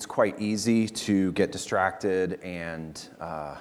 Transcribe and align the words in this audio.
it's 0.00 0.06
quite 0.06 0.40
easy 0.40 0.88
to 0.88 1.30
get 1.32 1.52
distracted 1.52 2.40
and 2.42 3.06
uh, 3.20 3.54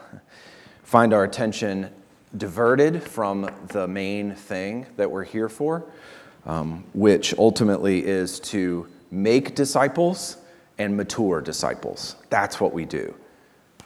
find 0.84 1.13
our 1.13 1.26
attention 1.26 1.89
diverted 2.38 3.04
from 3.04 3.52
the 3.73 3.86
main 3.89 4.34
thing 4.34 4.86
that 4.96 5.12
we're 5.12 5.25
here 5.25 5.49
for, 5.49 5.83
um, 6.46 6.86
which 6.94 7.38
ultimately 7.38 8.05
is 8.05 8.39
to 8.39 8.88
make 9.12 9.54
disciples 9.54 10.38
and 10.78 10.96
mature 10.96 11.41
disciples. 11.41 12.16
That's 12.30 12.62
what 12.62 12.71
we 12.71 12.86
do. 12.86 13.14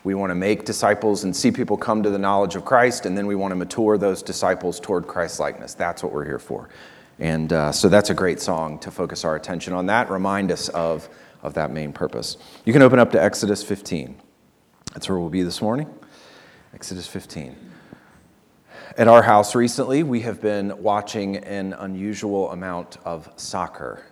We 0.03 0.13
want 0.13 0.29
to 0.29 0.35
make 0.35 0.63
disciples 0.63 1.23
and 1.23 1.35
see 1.35 1.49
people 1.49 1.75
come 1.75 2.03
to 2.03 2.11
the 2.11 2.19
knowledge 2.19 2.55
of 2.55 2.63
Christ, 2.65 3.07
and 3.07 3.17
then 3.17 3.25
we 3.25 3.33
want 3.33 3.49
to 3.49 3.55
mature 3.55 3.97
those 3.97 4.21
disciples 4.21 4.79
toward 4.79 5.07
Christ 5.07 5.39
likeness. 5.39 5.73
That's 5.73 6.03
what 6.03 6.13
we're 6.13 6.25
here 6.25 6.37
for. 6.37 6.69
And 7.17 7.51
uh, 7.51 7.71
so 7.71 7.89
that's 7.89 8.11
a 8.11 8.13
great 8.13 8.39
song 8.39 8.77
to 8.79 8.91
focus 8.91 9.25
our 9.25 9.35
attention 9.35 9.73
on 9.73 9.87
that, 9.87 10.11
remind 10.11 10.51
us 10.51 10.69
of, 10.69 11.09
of 11.43 11.53
that 11.53 11.71
main 11.71 11.93
purpose. 11.93 12.37
You 12.65 12.73
can 12.73 12.81
open 12.81 12.97
up 12.97 13.11
to 13.11 13.21
Exodus 13.21 13.63
15. 13.63 14.15
That's 14.93 15.07
where 15.07 15.19
we'll 15.19 15.29
be 15.29 15.43
this 15.43 15.61
morning. 15.61 15.87
Exodus 16.73 17.05
15. 17.05 17.55
At 18.97 19.07
our 19.07 19.21
house 19.21 19.53
recently, 19.53 20.01
we 20.01 20.21
have 20.21 20.41
been 20.41 20.81
watching 20.81 21.37
an 21.37 21.73
unusual 21.73 22.51
amount 22.51 22.97
of 23.05 23.31
soccer. 23.35 24.03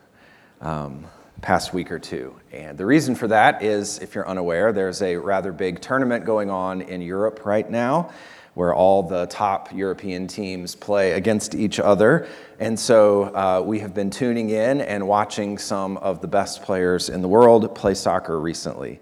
Um, 0.59 1.07
past 1.41 1.73
week 1.73 1.91
or 1.91 1.99
two. 1.99 2.35
And 2.52 2.77
the 2.77 2.85
reason 2.85 3.16
for 3.16 3.27
that 3.27 3.63
is, 3.63 3.99
if 3.99 4.16
you're 4.16 4.27
unaware, 4.27 4.71
there's 4.71 5.02
a 5.02 5.18
rather 5.18 5.52
big 5.52 5.82
tournament 5.82 6.23
going 6.23 6.49
on 6.49 6.82
in 6.82 7.02
Europe 7.02 7.45
right 7.45 7.68
now 7.70 8.12
where 8.54 8.73
all 8.73 9.04
the 9.04 9.26
top 9.28 9.73
European 9.73 10.28
teams 10.28 10.76
play 10.76 11.14
against 11.14 11.55
each 11.55 11.80
other. 11.80 12.28
And 12.60 12.77
so 12.77 13.24
uh, 13.24 13.62
we 13.66 13.80
have 13.80 13.94
been 13.94 14.10
tuning 14.10 14.50
in 14.50 14.82
and 14.82 15.08
watching 15.08 15.58
some 15.58 15.98
of 15.98 16.22
the 16.22 16.27
best 16.27 16.62
players 16.62 17.10
in 17.10 17.22
the 17.22 17.27
world 17.27 17.74
play 17.76 17.94
soccer 17.94 18.40
recently. 18.40 19.00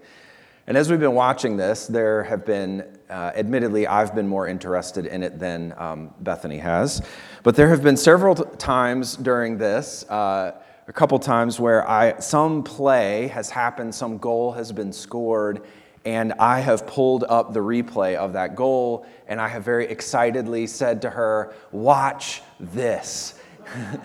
And 0.66 0.76
as 0.76 0.88
we've 0.88 1.00
been 1.00 1.14
watching 1.14 1.56
this, 1.56 1.88
there 1.88 2.22
have 2.22 2.46
been, 2.46 2.84
uh, 3.08 3.32
admittedly, 3.34 3.88
I've 3.88 4.14
been 4.14 4.28
more 4.28 4.46
interested 4.46 5.04
in 5.04 5.24
it 5.24 5.40
than 5.40 5.74
um, 5.76 6.14
Bethany 6.20 6.58
has, 6.58 7.02
but 7.42 7.56
there 7.56 7.68
have 7.70 7.82
been 7.82 7.96
several 7.96 8.36
t- 8.36 8.44
times 8.56 9.16
during 9.16 9.58
this. 9.58 10.04
Uh, 10.08 10.52
a 10.86 10.92
couple 10.92 11.18
times 11.18 11.58
where 11.58 11.88
I, 11.88 12.18
some 12.20 12.62
play 12.62 13.26
has 13.28 13.50
happened, 13.50 13.94
some 13.94 14.18
goal 14.18 14.52
has 14.52 14.70
been 14.70 14.92
scored, 14.92 15.62
and 16.04 16.32
I 16.34 16.60
have 16.60 16.86
pulled 16.86 17.24
up 17.24 17.52
the 17.52 17.60
replay 17.60 18.16
of 18.16 18.32
that 18.32 18.56
goal, 18.56 19.06
and 19.28 19.40
I 19.40 19.48
have 19.48 19.64
very 19.64 19.86
excitedly 19.86 20.66
said 20.66 21.02
to 21.02 21.10
her, 21.10 21.54
Watch 21.72 22.42
this. 22.58 23.34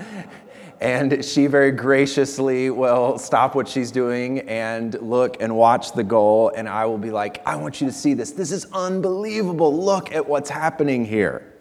and 0.81 1.23
she 1.23 1.47
very 1.47 1.71
graciously 1.71 2.69
will 2.69 3.17
stop 3.17 3.55
what 3.55 3.67
she's 3.67 3.91
doing 3.91 4.39
and 4.41 4.93
look 5.01 5.41
and 5.41 5.55
watch 5.55 5.93
the 5.93 6.03
goal, 6.03 6.51
and 6.55 6.67
I 6.67 6.85
will 6.85 6.97
be 6.97 7.11
like, 7.11 7.41
I 7.47 7.55
want 7.55 7.79
you 7.79 7.87
to 7.87 7.93
see 7.93 8.13
this. 8.13 8.31
This 8.31 8.51
is 8.51 8.65
unbelievable. 8.73 9.75
Look 9.75 10.13
at 10.13 10.27
what's 10.27 10.49
happening 10.49 11.05
here. 11.05 11.53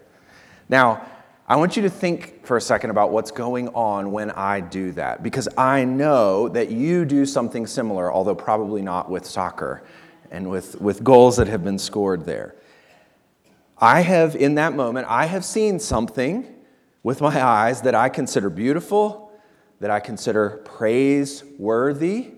Now, 0.67 1.07
I 1.47 1.55
want 1.57 1.77
you 1.77 1.83
to 1.83 1.89
think 1.91 2.45
for 2.45 2.57
a 2.57 2.61
second 2.61 2.89
about 2.89 3.11
what's 3.11 3.29
going 3.29 3.69
on 3.69 4.11
when 4.11 4.31
I 4.31 4.59
do 4.59 4.91
that, 4.93 5.21
because 5.23 5.47
I 5.57 5.85
know 5.85 6.49
that 6.49 6.71
you 6.71 7.05
do 7.05 7.25
something 7.25 7.67
similar, 7.67 8.11
although 8.11 8.35
probably 8.35 8.81
not 8.81 9.09
with 9.09 9.25
soccer 9.25 9.83
and 10.35 10.49
with, 10.49 10.81
with 10.81 11.01
goals 11.01 11.37
that 11.37 11.47
have 11.47 11.63
been 11.63 11.79
scored 11.79 12.25
there. 12.25 12.55
I 13.77 14.01
have, 14.01 14.35
in 14.35 14.55
that 14.55 14.73
moment, 14.73 15.07
I 15.09 15.27
have 15.27 15.45
seen 15.45 15.79
something 15.79 16.53
with 17.03 17.21
my 17.21 17.41
eyes 17.41 17.81
that 17.83 17.95
I 17.95 18.09
consider 18.09 18.49
beautiful, 18.49 19.31
that 19.79 19.89
I 19.89 20.01
consider 20.01 20.61
praiseworthy, 20.65 22.33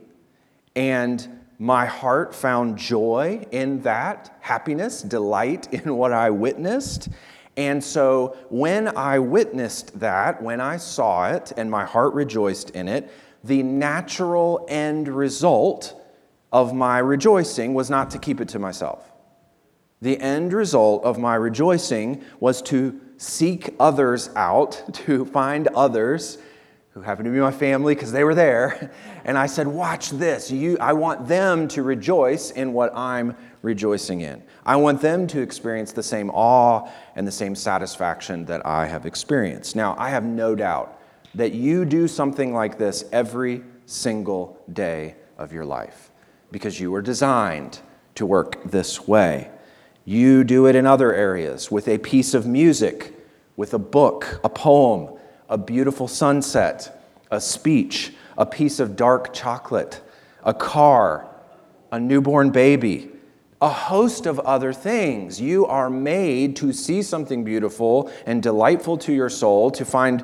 and 0.75 1.27
my 1.57 1.87
heart 1.87 2.35
found 2.35 2.77
joy 2.77 3.47
in 3.51 3.81
that, 3.81 4.37
happiness, 4.41 5.01
delight 5.01 5.73
in 5.73 5.95
what 5.95 6.13
I 6.13 6.29
witnessed. 6.29 7.09
And 7.55 7.83
so 7.83 8.37
when 8.49 8.95
I 8.95 9.17
witnessed 9.17 9.99
that, 9.99 10.39
when 10.43 10.61
I 10.61 10.77
saw 10.77 11.31
it, 11.31 11.51
and 11.57 11.71
my 11.71 11.85
heart 11.85 12.13
rejoiced 12.13 12.69
in 12.71 12.87
it, 12.87 13.09
the 13.43 13.63
natural 13.63 14.67
end 14.69 15.07
result 15.07 15.96
of 16.51 16.73
my 16.73 16.99
rejoicing 16.99 17.73
was 17.73 17.89
not 17.89 18.11
to 18.11 18.19
keep 18.19 18.39
it 18.39 18.49
to 18.49 18.59
myself. 18.59 19.11
The 20.01 20.19
end 20.19 20.53
result 20.53 21.03
of 21.03 21.17
my 21.17 21.35
rejoicing 21.35 22.23
was 22.39 22.61
to 22.63 22.99
seek 23.17 23.75
others 23.79 24.29
out, 24.35 24.83
to 24.93 25.25
find 25.25 25.67
others 25.69 26.37
who 26.91 27.01
happened 27.01 27.25
to 27.25 27.31
be 27.31 27.39
my 27.39 27.51
family 27.51 27.93
because 27.93 28.11
they 28.11 28.23
were 28.23 28.35
there. 28.35 28.91
And 29.23 29.37
I 29.37 29.47
said, 29.47 29.67
Watch 29.67 30.09
this. 30.11 30.49
You, 30.49 30.77
I 30.79 30.93
want 30.93 31.27
them 31.27 31.67
to 31.69 31.83
rejoice 31.83 32.51
in 32.51 32.73
what 32.73 32.95
I'm 32.95 33.35
rejoicing 33.61 34.21
in. 34.21 34.41
I 34.65 34.77
want 34.77 35.01
them 35.01 35.27
to 35.27 35.41
experience 35.41 35.91
the 35.91 36.01
same 36.01 36.29
awe 36.31 36.89
and 37.15 37.27
the 37.27 37.31
same 37.31 37.53
satisfaction 37.55 38.45
that 38.45 38.65
I 38.65 38.85
have 38.85 39.05
experienced. 39.05 39.75
Now, 39.75 39.95
I 39.99 40.09
have 40.09 40.23
no 40.23 40.55
doubt 40.55 40.99
that 41.35 41.51
you 41.51 41.85
do 41.85 42.07
something 42.07 42.53
like 42.53 42.77
this 42.77 43.03
every 43.11 43.63
single 43.85 44.59
day 44.71 45.15
of 45.37 45.51
your 45.53 45.65
life 45.65 46.11
because 46.51 46.79
you 46.79 46.91
were 46.91 47.01
designed 47.01 47.79
to 48.15 48.25
work 48.25 48.63
this 48.63 49.07
way. 49.07 49.49
You 50.05 50.43
do 50.43 50.67
it 50.67 50.75
in 50.75 50.85
other 50.85 51.13
areas 51.13 51.69
with 51.69 51.87
a 51.87 51.97
piece 51.97 52.33
of 52.33 52.47
music, 52.47 53.13
with 53.55 53.73
a 53.73 53.79
book, 53.79 54.39
a 54.43 54.49
poem, 54.49 55.17
a 55.49 55.57
beautiful 55.57 56.07
sunset, 56.07 57.03
a 57.31 57.41
speech, 57.41 58.13
a 58.37 58.45
piece 58.45 58.79
of 58.79 58.95
dark 58.95 59.33
chocolate, 59.33 60.01
a 60.43 60.53
car, 60.53 61.27
a 61.91 61.99
newborn 61.99 62.51
baby, 62.51 63.09
a 63.61 63.69
host 63.69 64.25
of 64.25 64.39
other 64.39 64.71
things. 64.71 65.41
You 65.41 65.65
are 65.65 65.89
made 65.89 66.55
to 66.57 66.71
see 66.71 67.01
something 67.01 67.43
beautiful 67.43 68.11
and 68.25 68.41
delightful 68.41 68.97
to 68.99 69.13
your 69.13 69.29
soul, 69.29 69.71
to 69.71 69.83
find 69.83 70.23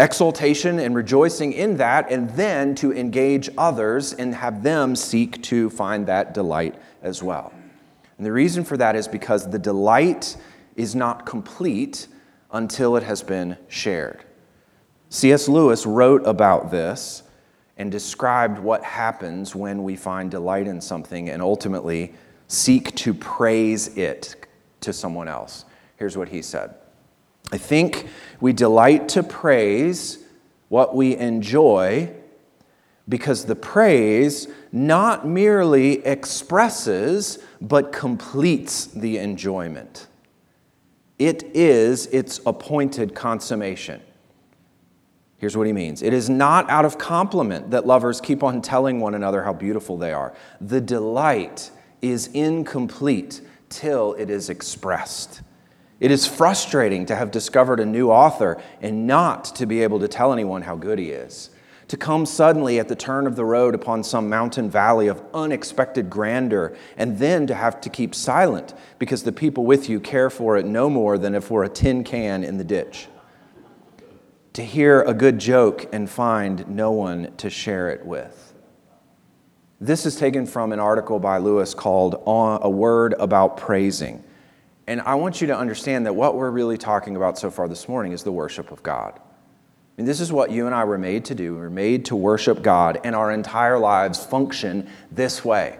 exultation 0.00 0.78
and 0.78 0.94
rejoicing 0.94 1.52
in 1.52 1.76
that, 1.76 2.10
and 2.10 2.30
then 2.30 2.74
to 2.76 2.92
engage 2.92 3.50
others 3.58 4.14
and 4.14 4.34
have 4.34 4.62
them 4.62 4.96
seek 4.96 5.42
to 5.42 5.68
find 5.70 6.06
that 6.06 6.32
delight 6.32 6.74
as 7.02 7.22
well. 7.22 7.52
And 8.16 8.26
the 8.26 8.32
reason 8.32 8.64
for 8.64 8.76
that 8.78 8.96
is 8.96 9.06
because 9.06 9.48
the 9.48 9.58
delight 9.58 10.36
is 10.74 10.94
not 10.94 11.26
complete 11.26 12.06
until 12.52 12.96
it 12.96 13.02
has 13.02 13.22
been 13.22 13.56
shared. 13.68 14.24
C.S. 15.10 15.48
Lewis 15.48 15.86
wrote 15.86 16.26
about 16.26 16.70
this 16.70 17.22
and 17.76 17.90
described 17.90 18.58
what 18.58 18.82
happens 18.82 19.54
when 19.54 19.82
we 19.82 19.96
find 19.96 20.30
delight 20.30 20.66
in 20.66 20.80
something 20.80 21.30
and 21.30 21.42
ultimately 21.42 22.14
seek 22.48 22.94
to 22.96 23.12
praise 23.14 23.96
it 23.96 24.46
to 24.80 24.92
someone 24.92 25.28
else. 25.28 25.64
Here's 25.96 26.16
what 26.16 26.28
he 26.28 26.42
said 26.42 26.74
I 27.52 27.58
think 27.58 28.06
we 28.40 28.52
delight 28.52 29.08
to 29.10 29.22
praise 29.22 30.18
what 30.68 30.94
we 30.94 31.16
enjoy 31.16 32.14
because 33.08 33.44
the 33.44 33.56
praise 33.56 34.46
not 34.72 35.26
merely 35.26 36.04
expresses 36.06 37.38
but 37.60 37.92
completes 37.92 38.86
the 38.86 39.18
enjoyment. 39.18 40.06
It 41.18 41.42
is 41.54 42.06
its 42.06 42.40
appointed 42.46 43.14
consummation. 43.14 44.00
Here's 45.38 45.56
what 45.56 45.66
he 45.66 45.72
means 45.72 46.02
it 46.02 46.12
is 46.12 46.30
not 46.30 46.70
out 46.70 46.84
of 46.84 46.98
compliment 46.98 47.72
that 47.72 47.86
lovers 47.86 48.20
keep 48.20 48.42
on 48.42 48.62
telling 48.62 49.00
one 49.00 49.14
another 49.14 49.42
how 49.42 49.52
beautiful 49.52 49.96
they 49.96 50.12
are. 50.12 50.34
The 50.60 50.80
delight 50.80 51.70
is 52.00 52.28
incomplete 52.28 53.40
till 53.68 54.14
it 54.14 54.30
is 54.30 54.50
expressed. 54.50 55.42
It 56.00 56.10
is 56.10 56.26
frustrating 56.26 57.06
to 57.06 57.14
have 57.16 57.30
discovered 57.30 57.78
a 57.78 57.86
new 57.86 58.10
author 58.10 58.60
and 58.80 59.06
not 59.06 59.44
to 59.56 59.66
be 59.66 59.82
able 59.82 60.00
to 60.00 60.08
tell 60.08 60.32
anyone 60.32 60.62
how 60.62 60.74
good 60.74 60.98
he 60.98 61.10
is. 61.10 61.50
To 61.88 61.96
come 61.96 62.24
suddenly 62.24 62.78
at 62.78 62.88
the 62.88 62.96
turn 62.96 63.26
of 63.26 63.36
the 63.36 63.44
road 63.44 63.74
upon 63.74 64.02
some 64.02 64.28
mountain 64.28 64.70
valley 64.70 65.08
of 65.08 65.22
unexpected 65.34 66.08
grandeur, 66.08 66.74
and 66.96 67.18
then 67.18 67.46
to 67.48 67.54
have 67.54 67.80
to 67.82 67.90
keep 67.90 68.14
silent 68.14 68.74
because 68.98 69.24
the 69.24 69.32
people 69.32 69.66
with 69.66 69.88
you 69.88 70.00
care 70.00 70.30
for 70.30 70.56
it 70.56 70.64
no 70.64 70.88
more 70.88 71.18
than 71.18 71.34
if 71.34 71.50
we're 71.50 71.64
a 71.64 71.68
tin 71.68 72.04
can 72.04 72.44
in 72.44 72.58
the 72.58 72.64
ditch. 72.64 73.08
To 74.54 74.64
hear 74.64 75.02
a 75.02 75.14
good 75.14 75.38
joke 75.38 75.88
and 75.92 76.08
find 76.08 76.68
no 76.68 76.92
one 76.92 77.34
to 77.36 77.50
share 77.50 77.90
it 77.90 78.06
with 78.06 78.50
this 79.82 80.04
is 80.04 80.14
taken 80.14 80.44
from 80.44 80.72
an 80.72 80.78
article 80.78 81.18
by 81.18 81.38
Lewis 81.38 81.72
called 81.72 82.22
A 82.26 82.68
Word 82.68 83.14
About 83.18 83.56
Praising. 83.56 84.22
And 84.90 85.00
I 85.02 85.14
want 85.14 85.40
you 85.40 85.46
to 85.46 85.56
understand 85.56 86.04
that 86.06 86.14
what 86.14 86.34
we're 86.34 86.50
really 86.50 86.76
talking 86.76 87.14
about 87.14 87.38
so 87.38 87.48
far 87.48 87.68
this 87.68 87.88
morning 87.88 88.10
is 88.10 88.24
the 88.24 88.32
worship 88.32 88.72
of 88.72 88.82
God. 88.82 89.12
I 89.14 89.22
mean, 89.96 90.04
this 90.04 90.18
is 90.18 90.32
what 90.32 90.50
you 90.50 90.66
and 90.66 90.74
I 90.74 90.82
were 90.82 90.98
made 90.98 91.26
to 91.26 91.34
do. 91.36 91.54
We 91.54 91.60
were 91.60 91.70
made 91.70 92.06
to 92.06 92.16
worship 92.16 92.60
God, 92.60 92.98
and 93.04 93.14
our 93.14 93.30
entire 93.30 93.78
lives 93.78 94.26
function 94.26 94.90
this 95.12 95.44
way. 95.44 95.78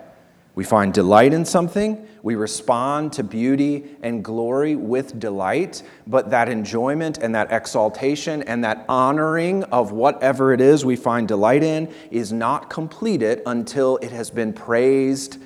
We 0.55 0.62
find 0.62 0.95
delight 0.95 1.33
in 1.33 1.45
something, 1.45 2.07
we 2.23 2.37
respond 2.37 3.12
to 3.15 3.25
beauty 3.25 3.97
and 4.01 4.23
glory 4.23 4.77
with 4.77 5.19
delight, 5.19 5.83
but 6.06 6.31
that 6.31 6.49
enjoyment 6.49 7.19
and 7.19 7.35
that 7.35 7.51
exaltation 7.51 8.45
and 8.45 8.63
that 8.63 8.85
honoring 8.89 9.65
of 9.65 9.91
whatever 9.91 10.53
it 10.53 10.61
is 10.61 10.85
we 10.85 10.95
find 10.95 11.27
delight 11.27 11.65
in 11.65 11.93
is 12.13 12.33
not 12.33 12.71
completed 12.71 13.43
until 13.45 13.97
it 13.97 14.13
has 14.13 14.31
been 14.31 14.53
praised 14.53 15.39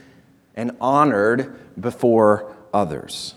and 0.54 0.76
honored 0.82 1.58
before 1.80 2.54
others. 2.74 3.36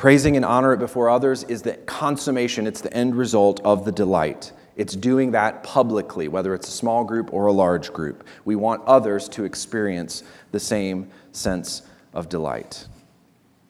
Praising 0.00 0.34
and 0.34 0.46
honor 0.46 0.72
it 0.72 0.78
before 0.78 1.10
others 1.10 1.42
is 1.44 1.60
the 1.60 1.74
consummation, 1.74 2.66
it's 2.66 2.80
the 2.80 2.90
end 2.94 3.14
result 3.14 3.60
of 3.66 3.84
the 3.84 3.92
delight. 3.92 4.50
It's 4.74 4.96
doing 4.96 5.32
that 5.32 5.62
publicly, 5.62 6.26
whether 6.26 6.54
it's 6.54 6.68
a 6.68 6.70
small 6.70 7.04
group 7.04 7.34
or 7.34 7.48
a 7.48 7.52
large 7.52 7.92
group. 7.92 8.26
We 8.46 8.56
want 8.56 8.82
others 8.86 9.28
to 9.28 9.44
experience 9.44 10.22
the 10.52 10.58
same 10.58 11.10
sense 11.32 11.82
of 12.14 12.30
delight. 12.30 12.88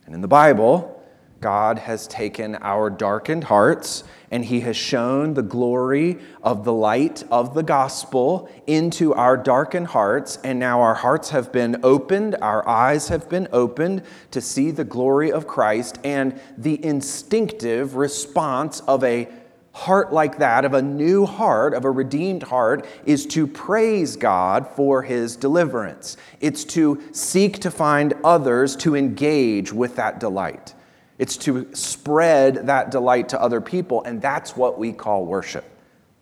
And 0.07 0.15
in 0.15 0.21
the 0.21 0.29
Bible, 0.29 1.00
God 1.41 1.79
has 1.79 2.07
taken 2.07 2.57
our 2.57 2.91
darkened 2.91 3.45
hearts 3.45 4.05
and 4.31 4.45
He 4.45 4.61
has 4.61 4.77
shone 4.77 5.35
the 5.35 5.43
glory 5.43 6.19
of 6.43 6.65
the 6.65 6.73
light 6.73 7.25
of 7.31 7.55
the 7.55 7.63
gospel 7.63 8.51
into 8.67 9.15
our 9.15 9.37
darkened 9.37 9.89
hearts. 9.89 10.39
And 10.45 10.59
now 10.59 10.83
our 10.83 10.95
hearts 10.95 11.31
have 11.31 11.51
been 11.51 11.81
opened, 11.83 12.37
our 12.43 12.69
eyes 12.69 13.09
have 13.09 13.29
been 13.29 13.49
opened 13.53 14.03
to 14.33 14.41
see 14.41 14.71
the 14.71 14.85
glory 14.85 15.33
of 15.33 15.47
Christ 15.47 15.99
and 16.05 16.39
the 16.59 16.85
instinctive 16.85 17.97
response 17.97 18.81
of 18.81 19.03
a 19.03 19.29
heart 19.73 20.13
like 20.13 20.39
that, 20.39 20.65
of 20.65 20.75
a 20.75 20.83
new 20.83 21.25
heart, 21.25 21.75
of 21.75 21.85
a 21.85 21.91
redeemed 21.91 22.43
heart, 22.43 22.85
is 23.07 23.25
to 23.25 23.47
praise 23.47 24.17
God 24.17 24.67
for 24.69 25.03
his 25.03 25.37
deliverance. 25.37 26.17
It's 26.41 26.65
to 26.65 27.01
seek 27.13 27.61
to 27.61 27.71
find 27.71 28.13
others 28.25 28.77
to 28.77 28.97
engage 28.97 29.73
with 29.73 29.97
that 29.97 30.21
delight. 30.21 30.75
It's 31.21 31.37
to 31.37 31.69
spread 31.75 32.67
that 32.69 32.91
delight 32.91 33.29
to 33.29 33.43
other 33.43 33.61
people, 33.61 34.03
and 34.05 34.23
that's 34.23 34.57
what 34.57 34.79
we 34.79 34.91
call 34.91 35.27
worship. 35.27 35.67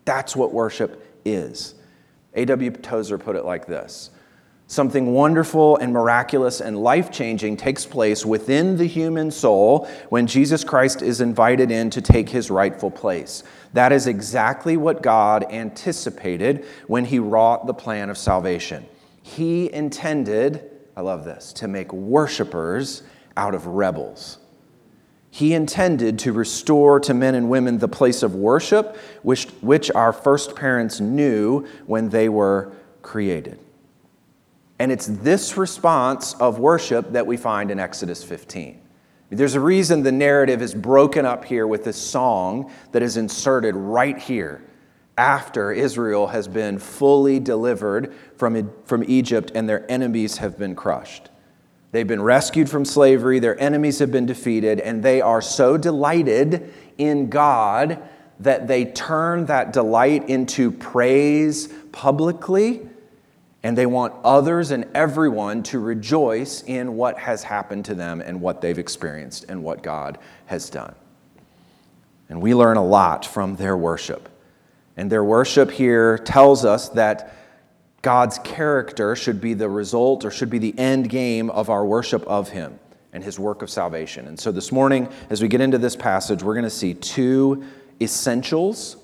That's 0.03 0.35
what 0.35 0.51
worship 0.51 1.01
is. 1.23 1.75
A.W. 2.33 2.71
Tozer 2.71 3.17
put 3.17 3.37
it 3.37 3.45
like 3.45 3.65
this 3.65 4.09
Something 4.67 5.13
wonderful 5.13 5.77
and 5.77 5.93
miraculous 5.93 6.59
and 6.59 6.77
life 6.77 7.11
changing 7.11 7.55
takes 7.55 7.85
place 7.85 8.25
within 8.25 8.75
the 8.75 8.87
human 8.87 9.31
soul 9.31 9.87
when 10.09 10.27
Jesus 10.27 10.65
Christ 10.65 11.01
is 11.01 11.21
invited 11.21 11.71
in 11.71 11.89
to 11.91 12.01
take 12.01 12.27
his 12.27 12.51
rightful 12.51 12.91
place. 12.91 13.43
That 13.71 13.93
is 13.93 14.05
exactly 14.05 14.75
what 14.75 15.01
God 15.01 15.45
anticipated 15.49 16.65
when 16.87 17.05
he 17.05 17.19
wrought 17.19 17.67
the 17.67 17.73
plan 17.73 18.09
of 18.09 18.17
salvation. 18.17 18.85
He 19.21 19.71
intended, 19.71 20.69
I 20.97 21.01
love 21.01 21.23
this, 21.23 21.53
to 21.53 21.69
make 21.69 21.93
worshipers 21.93 23.03
out 23.37 23.55
of 23.55 23.65
rebels. 23.65 24.38
He 25.31 25.53
intended 25.53 26.19
to 26.19 26.33
restore 26.33 26.99
to 27.01 27.13
men 27.13 27.35
and 27.35 27.49
women 27.49 27.77
the 27.77 27.87
place 27.87 28.23
of 28.23 28.35
worship 28.35 28.97
which, 29.21 29.45
which 29.61 29.91
our 29.91 30.11
first 30.11 30.55
parents 30.55 30.99
knew 30.99 31.67
when 31.85 32.09
they 32.09 32.29
were 32.29 32.73
created. 33.01 33.59
And 34.79 34.91
it's 34.91 35.07
this 35.07 35.57
response 35.57 36.33
of 36.35 36.57
worship 36.57 37.11
that 37.11 37.27
we 37.27 37.37
find 37.37 37.69
in 37.69 37.79
Exodus 37.79 38.23
15. 38.23 38.81
There's 39.29 39.55
a 39.55 39.59
reason 39.59 40.01
the 40.01 40.11
narrative 40.11 40.61
is 40.61 40.73
broken 40.73 41.25
up 41.25 41.45
here 41.45 41.67
with 41.67 41.83
this 41.83 41.97
song 41.97 42.71
that 42.93 43.03
is 43.03 43.15
inserted 43.15 43.75
right 43.75 44.17
here 44.17 44.63
after 45.19 45.71
Israel 45.71 46.27
has 46.27 46.47
been 46.47 46.79
fully 46.79 47.39
delivered 47.39 48.13
from, 48.37 48.71
from 48.85 49.03
Egypt 49.05 49.51
and 49.53 49.67
their 49.69 49.89
enemies 49.91 50.37
have 50.37 50.57
been 50.57 50.75
crushed. 50.75 51.29
They've 51.91 52.07
been 52.07 52.21
rescued 52.21 52.69
from 52.69 52.85
slavery, 52.85 53.39
their 53.39 53.59
enemies 53.59 53.99
have 53.99 54.11
been 54.11 54.27
defeated, 54.27 54.79
and 54.79 55.01
they 55.01 55.21
are 55.21 55.41
so 55.41 55.75
delighted 55.75 56.71
in 56.97 57.29
God 57.29 58.01
that 58.39 58.67
they 58.67 58.85
turn 58.85 59.47
that 59.47 59.73
delight 59.73 60.29
into 60.29 60.71
praise 60.71 61.67
publicly, 61.91 62.87
and 63.63 63.77
they 63.77 63.87
want 63.87 64.13
others 64.23 64.71
and 64.71 64.85
everyone 64.93 65.63
to 65.63 65.79
rejoice 65.79 66.63
in 66.63 66.95
what 66.95 67.17
has 67.17 67.43
happened 67.43 67.85
to 67.85 67.95
them 67.95 68.21
and 68.21 68.39
what 68.39 68.61
they've 68.61 68.79
experienced 68.79 69.45
and 69.49 69.63
what 69.63 69.81
God 69.83 70.17
has 70.45 70.69
done. 70.69 70.95
And 72.29 72.41
we 72.41 72.53
learn 72.53 72.77
a 72.77 72.85
lot 72.85 73.25
from 73.25 73.55
their 73.55 73.75
worship. 73.75 74.29
And 74.95 75.11
their 75.11 75.23
worship 75.23 75.71
here 75.71 76.17
tells 76.19 76.63
us 76.63 76.89
that 76.89 77.33
God's 78.01 78.39
character 78.39 79.15
should 79.15 79.41
be 79.41 79.53
the 79.53 79.69
result 79.69 80.23
or 80.23 80.31
should 80.31 80.49
be 80.49 80.59
the 80.59 80.77
end 80.77 81.09
game 81.09 81.49
of 81.49 81.69
our 81.69 81.85
worship 81.85 82.25
of 82.27 82.49
Him 82.49 82.79
and 83.11 83.23
His 83.23 83.39
work 83.39 83.61
of 83.61 83.69
salvation. 83.69 84.27
And 84.27 84.39
so 84.39 84.51
this 84.51 84.71
morning, 84.71 85.09
as 85.29 85.41
we 85.41 85.47
get 85.47 85.61
into 85.61 85.77
this 85.77 85.95
passage, 85.95 86.43
we're 86.43 86.53
going 86.53 86.63
to 86.63 86.69
see 86.69 86.93
two 86.93 87.63
essentials 87.99 88.97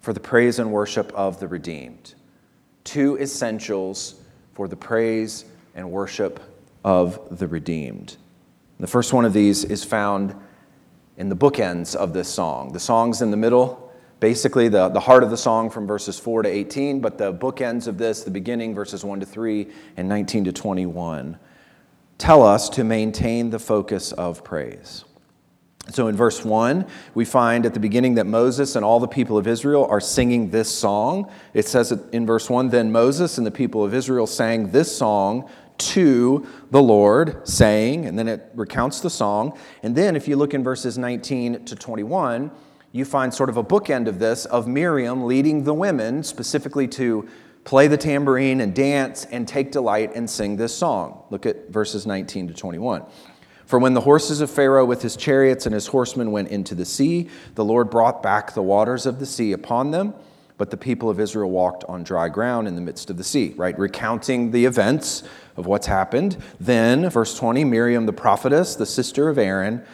for 0.00 0.12
the 0.12 0.20
praise 0.20 0.58
and 0.58 0.70
worship 0.70 1.12
of 1.14 1.40
the 1.40 1.48
redeemed. 1.48 2.14
Two 2.84 3.18
essentials 3.18 4.20
for 4.52 4.68
the 4.68 4.76
praise 4.76 5.46
and 5.74 5.90
worship 5.90 6.40
of 6.84 7.38
the 7.38 7.48
redeemed. 7.48 8.16
The 8.78 8.86
first 8.86 9.12
one 9.12 9.24
of 9.24 9.32
these 9.32 9.64
is 9.64 9.84
found 9.84 10.34
in 11.16 11.28
the 11.28 11.36
bookends 11.36 11.94
of 11.94 12.12
this 12.12 12.28
song. 12.28 12.72
The 12.72 12.80
song's 12.80 13.22
in 13.22 13.30
the 13.30 13.36
middle, 13.36 13.83
basically 14.24 14.70
the, 14.70 14.88
the 14.88 15.00
heart 15.00 15.22
of 15.22 15.28
the 15.28 15.36
song 15.36 15.68
from 15.68 15.86
verses 15.86 16.18
4 16.18 16.44
to 16.44 16.48
18, 16.48 16.98
but 17.00 17.18
the 17.18 17.30
bookends 17.30 17.86
of 17.86 17.98
this, 17.98 18.24
the 18.24 18.30
beginning, 18.30 18.74
verses 18.74 19.04
1 19.04 19.20
to 19.20 19.26
3 19.26 19.68
and 19.98 20.08
19 20.08 20.44
to 20.44 20.52
21, 20.52 21.38
tell 22.16 22.42
us 22.42 22.70
to 22.70 22.84
maintain 22.84 23.50
the 23.50 23.58
focus 23.58 24.12
of 24.12 24.42
praise. 24.42 25.04
So 25.90 26.08
in 26.08 26.16
verse 26.16 26.42
1, 26.42 26.86
we 27.12 27.26
find 27.26 27.66
at 27.66 27.74
the 27.74 27.80
beginning 27.80 28.14
that 28.14 28.24
Moses 28.24 28.76
and 28.76 28.82
all 28.82 28.98
the 28.98 29.06
people 29.06 29.36
of 29.36 29.46
Israel 29.46 29.84
are 29.90 30.00
singing 30.00 30.48
this 30.48 30.70
song. 30.74 31.30
It 31.52 31.68
says 31.68 31.92
in 32.12 32.24
verse 32.24 32.48
1 32.48 32.70
Then 32.70 32.90
Moses 32.90 33.36
and 33.36 33.46
the 33.46 33.50
people 33.50 33.84
of 33.84 33.92
Israel 33.92 34.26
sang 34.26 34.70
this 34.70 34.96
song 34.96 35.50
to 35.76 36.46
the 36.70 36.82
Lord, 36.82 37.46
saying, 37.46 38.06
and 38.06 38.18
then 38.18 38.28
it 38.28 38.50
recounts 38.54 39.00
the 39.00 39.10
song. 39.10 39.58
And 39.82 39.94
then 39.94 40.16
if 40.16 40.26
you 40.26 40.36
look 40.36 40.54
in 40.54 40.64
verses 40.64 40.96
19 40.96 41.66
to 41.66 41.76
21, 41.76 42.50
you 42.94 43.04
find 43.04 43.34
sort 43.34 43.48
of 43.48 43.56
a 43.56 43.64
bookend 43.64 44.06
of 44.06 44.20
this 44.20 44.44
of 44.46 44.68
Miriam 44.68 45.26
leading 45.26 45.64
the 45.64 45.74
women 45.74 46.22
specifically 46.22 46.86
to 46.86 47.28
play 47.64 47.88
the 47.88 47.96
tambourine 47.96 48.60
and 48.60 48.72
dance 48.72 49.24
and 49.32 49.48
take 49.48 49.72
delight 49.72 50.14
and 50.14 50.30
sing 50.30 50.56
this 50.56 50.72
song. 50.72 51.24
Look 51.28 51.44
at 51.44 51.70
verses 51.70 52.06
19 52.06 52.46
to 52.48 52.54
21. 52.54 53.02
For 53.66 53.80
when 53.80 53.94
the 53.94 54.00
horses 54.02 54.40
of 54.40 54.48
Pharaoh 54.48 54.84
with 54.84 55.02
his 55.02 55.16
chariots 55.16 55.66
and 55.66 55.74
his 55.74 55.88
horsemen 55.88 56.30
went 56.30 56.50
into 56.50 56.76
the 56.76 56.84
sea, 56.84 57.28
the 57.56 57.64
Lord 57.64 57.90
brought 57.90 58.22
back 58.22 58.54
the 58.54 58.62
waters 58.62 59.06
of 59.06 59.18
the 59.18 59.26
sea 59.26 59.50
upon 59.50 59.90
them, 59.90 60.14
but 60.56 60.70
the 60.70 60.76
people 60.76 61.10
of 61.10 61.18
Israel 61.18 61.50
walked 61.50 61.82
on 61.88 62.04
dry 62.04 62.28
ground 62.28 62.68
in 62.68 62.76
the 62.76 62.80
midst 62.80 63.10
of 63.10 63.16
the 63.16 63.24
sea, 63.24 63.54
right? 63.56 63.76
Recounting 63.76 64.52
the 64.52 64.66
events 64.66 65.24
of 65.56 65.66
what's 65.66 65.88
happened. 65.88 66.36
Then, 66.60 67.10
verse 67.10 67.36
20, 67.36 67.64
Miriam 67.64 68.06
the 68.06 68.12
prophetess, 68.12 68.76
the 68.76 68.86
sister 68.86 69.28
of 69.28 69.36
Aaron, 69.36 69.84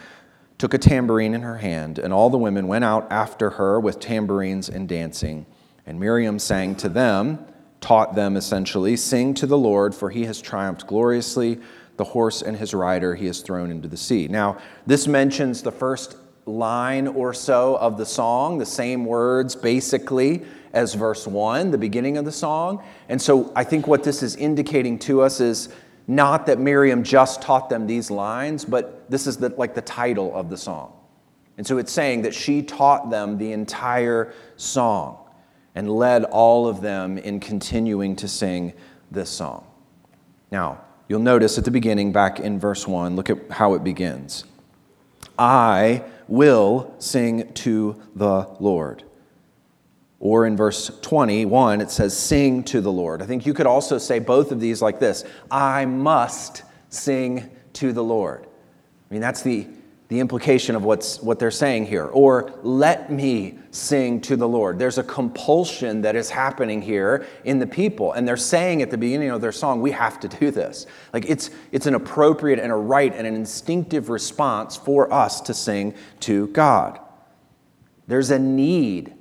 took 0.61 0.75
a 0.75 0.77
tambourine 0.77 1.33
in 1.33 1.41
her 1.41 1.57
hand, 1.57 1.97
and 1.97 2.13
all 2.13 2.29
the 2.29 2.37
women 2.37 2.67
went 2.67 2.83
out 2.83 3.11
after 3.11 3.49
her 3.49 3.79
with 3.79 3.99
tambourines 3.99 4.69
and 4.69 4.87
dancing. 4.87 5.43
And 5.87 5.99
Miriam 5.99 6.37
sang 6.37 6.75
to 6.75 6.87
them, 6.87 7.43
taught 7.79 8.13
them 8.13 8.37
essentially, 8.37 8.95
Sing 8.95 9.33
to 9.33 9.47
the 9.47 9.57
Lord, 9.57 9.95
for 9.95 10.11
he 10.11 10.25
has 10.25 10.39
triumphed 10.39 10.85
gloriously. 10.85 11.59
The 11.97 12.03
horse 12.03 12.43
and 12.43 12.55
his 12.55 12.75
rider 12.75 13.15
he 13.15 13.25
has 13.25 13.41
thrown 13.41 13.71
into 13.71 13.87
the 13.87 13.97
sea. 13.97 14.27
Now, 14.27 14.59
this 14.85 15.07
mentions 15.07 15.63
the 15.63 15.71
first 15.71 16.15
line 16.45 17.07
or 17.07 17.33
so 17.33 17.77
of 17.77 17.97
the 17.97 18.05
song, 18.05 18.59
the 18.59 18.65
same 18.67 19.03
words 19.03 19.55
basically 19.55 20.43
as 20.73 20.93
verse 20.93 21.25
1, 21.25 21.71
the 21.71 21.77
beginning 21.79 22.17
of 22.17 22.25
the 22.25 22.31
song. 22.31 22.83
And 23.09 23.19
so 23.19 23.51
I 23.55 23.63
think 23.63 23.87
what 23.87 24.03
this 24.03 24.21
is 24.21 24.35
indicating 24.35 24.99
to 24.99 25.23
us 25.23 25.39
is 25.39 25.69
not 26.11 26.45
that 26.47 26.59
Miriam 26.59 27.03
just 27.03 27.41
taught 27.41 27.69
them 27.69 27.87
these 27.87 28.11
lines, 28.11 28.65
but 28.65 29.09
this 29.09 29.27
is 29.27 29.37
the, 29.37 29.47
like 29.55 29.73
the 29.73 29.81
title 29.81 30.35
of 30.35 30.49
the 30.49 30.57
song. 30.57 30.91
And 31.57 31.65
so 31.65 31.77
it's 31.77 31.91
saying 31.91 32.23
that 32.23 32.33
she 32.33 32.61
taught 32.63 33.09
them 33.09 33.37
the 33.37 33.53
entire 33.53 34.33
song 34.57 35.29
and 35.73 35.89
led 35.89 36.25
all 36.25 36.67
of 36.67 36.81
them 36.81 37.17
in 37.17 37.39
continuing 37.39 38.17
to 38.17 38.27
sing 38.27 38.73
this 39.09 39.29
song. 39.29 39.65
Now, 40.51 40.81
you'll 41.07 41.21
notice 41.21 41.57
at 41.57 41.63
the 41.63 41.71
beginning, 41.71 42.11
back 42.11 42.41
in 42.41 42.59
verse 42.59 42.85
1, 42.85 43.15
look 43.15 43.29
at 43.29 43.49
how 43.49 43.73
it 43.75 43.83
begins. 43.83 44.43
I 45.39 46.03
will 46.27 46.93
sing 46.99 47.53
to 47.53 48.01
the 48.17 48.49
Lord. 48.59 49.03
Or 50.21 50.45
in 50.45 50.55
verse 50.55 50.91
21, 51.01 51.81
it 51.81 51.89
says, 51.89 52.15
Sing 52.15 52.63
to 52.65 52.79
the 52.79 52.91
Lord. 52.91 53.23
I 53.23 53.25
think 53.25 53.47
you 53.47 53.55
could 53.55 53.65
also 53.65 53.97
say 53.97 54.19
both 54.19 54.51
of 54.51 54.59
these 54.59 54.79
like 54.81 54.99
this 54.99 55.25
I 55.49 55.85
must 55.85 56.61
sing 56.89 57.49
to 57.73 57.91
the 57.91 58.03
Lord. 58.03 58.45
I 58.45 59.13
mean, 59.13 59.19
that's 59.19 59.41
the, 59.41 59.67
the 60.09 60.19
implication 60.19 60.75
of 60.75 60.83
what's, 60.83 61.19
what 61.23 61.39
they're 61.39 61.49
saying 61.49 61.87
here. 61.87 62.05
Or, 62.05 62.53
let 62.61 63.11
me 63.11 63.57
sing 63.71 64.21
to 64.21 64.35
the 64.35 64.47
Lord. 64.47 64.77
There's 64.77 64.99
a 64.99 65.03
compulsion 65.03 66.01
that 66.03 66.15
is 66.15 66.29
happening 66.29 66.83
here 66.83 67.25
in 67.43 67.57
the 67.57 67.65
people. 67.65 68.13
And 68.13 68.27
they're 68.27 68.37
saying 68.37 68.83
at 68.83 68.91
the 68.91 68.99
beginning 68.99 69.31
of 69.31 69.41
their 69.41 69.51
song, 69.51 69.81
we 69.81 69.89
have 69.89 70.19
to 70.19 70.27
do 70.27 70.51
this. 70.51 70.85
Like 71.13 71.25
it's, 71.27 71.49
it's 71.71 71.87
an 71.87 71.95
appropriate 71.95 72.59
and 72.59 72.71
a 72.71 72.75
right 72.75 73.11
and 73.11 73.25
an 73.25 73.33
instinctive 73.33 74.09
response 74.09 74.77
for 74.77 75.11
us 75.11 75.41
to 75.41 75.55
sing 75.55 75.95
to 76.19 76.45
God. 76.49 76.99
There's 78.05 78.29
a 78.29 78.37
need 78.37 79.15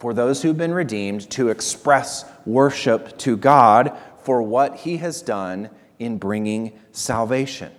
for 0.00 0.14
those 0.14 0.42
who've 0.42 0.56
been 0.56 0.74
redeemed 0.74 1.30
to 1.30 1.50
express 1.50 2.24
worship 2.46 3.16
to 3.18 3.36
God 3.36 3.96
for 4.22 4.42
what 4.42 4.76
he 4.76 4.96
has 4.96 5.22
done 5.22 5.70
in 5.98 6.16
bringing 6.16 6.72
salvation. 6.90 7.70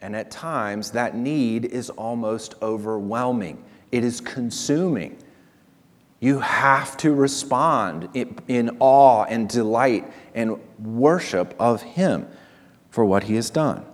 And 0.00 0.14
at 0.14 0.30
times, 0.30 0.90
that 0.92 1.16
need 1.16 1.64
is 1.64 1.90
almost 1.90 2.54
overwhelming, 2.62 3.64
it 3.90 4.04
is 4.04 4.20
consuming. 4.20 5.16
You 6.20 6.38
have 6.38 6.96
to 6.98 7.12
respond 7.12 8.08
in 8.14 8.76
awe 8.80 9.24
and 9.24 9.48
delight 9.48 10.10
and 10.34 10.58
worship 10.78 11.54
of 11.58 11.82
Him 11.82 12.26
for 12.88 13.04
what 13.04 13.24
He 13.24 13.34
has 13.34 13.50
done. 13.50 13.84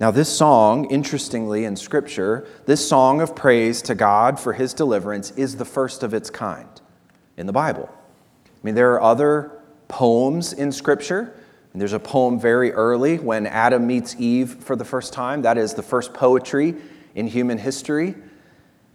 Now, 0.00 0.12
this 0.12 0.28
song, 0.28 0.88
interestingly 0.90 1.64
in 1.64 1.74
Scripture, 1.74 2.46
this 2.66 2.86
song 2.88 3.20
of 3.20 3.34
praise 3.34 3.82
to 3.82 3.96
God 3.96 4.38
for 4.38 4.52
His 4.52 4.72
deliverance 4.72 5.32
is 5.32 5.56
the 5.56 5.64
first 5.64 6.04
of 6.04 6.14
its 6.14 6.30
kind 6.30 6.68
in 7.36 7.46
the 7.46 7.52
Bible. 7.52 7.90
I 8.46 8.50
mean, 8.62 8.76
there 8.76 8.92
are 8.92 9.02
other 9.02 9.50
poems 9.88 10.52
in 10.52 10.70
Scripture 10.70 11.34
and 11.72 11.80
there's 11.80 11.92
a 11.92 12.00
poem 12.00 12.40
very 12.40 12.72
early 12.72 13.18
when 13.18 13.46
Adam 13.46 13.86
meets 13.86 14.16
Eve 14.18 14.56
for 14.60 14.74
the 14.74 14.84
first 14.84 15.12
time. 15.12 15.42
That 15.42 15.58
is 15.58 15.74
the 15.74 15.82
first 15.82 16.14
poetry 16.14 16.74
in 17.14 17.26
human 17.26 17.58
history. 17.58 18.14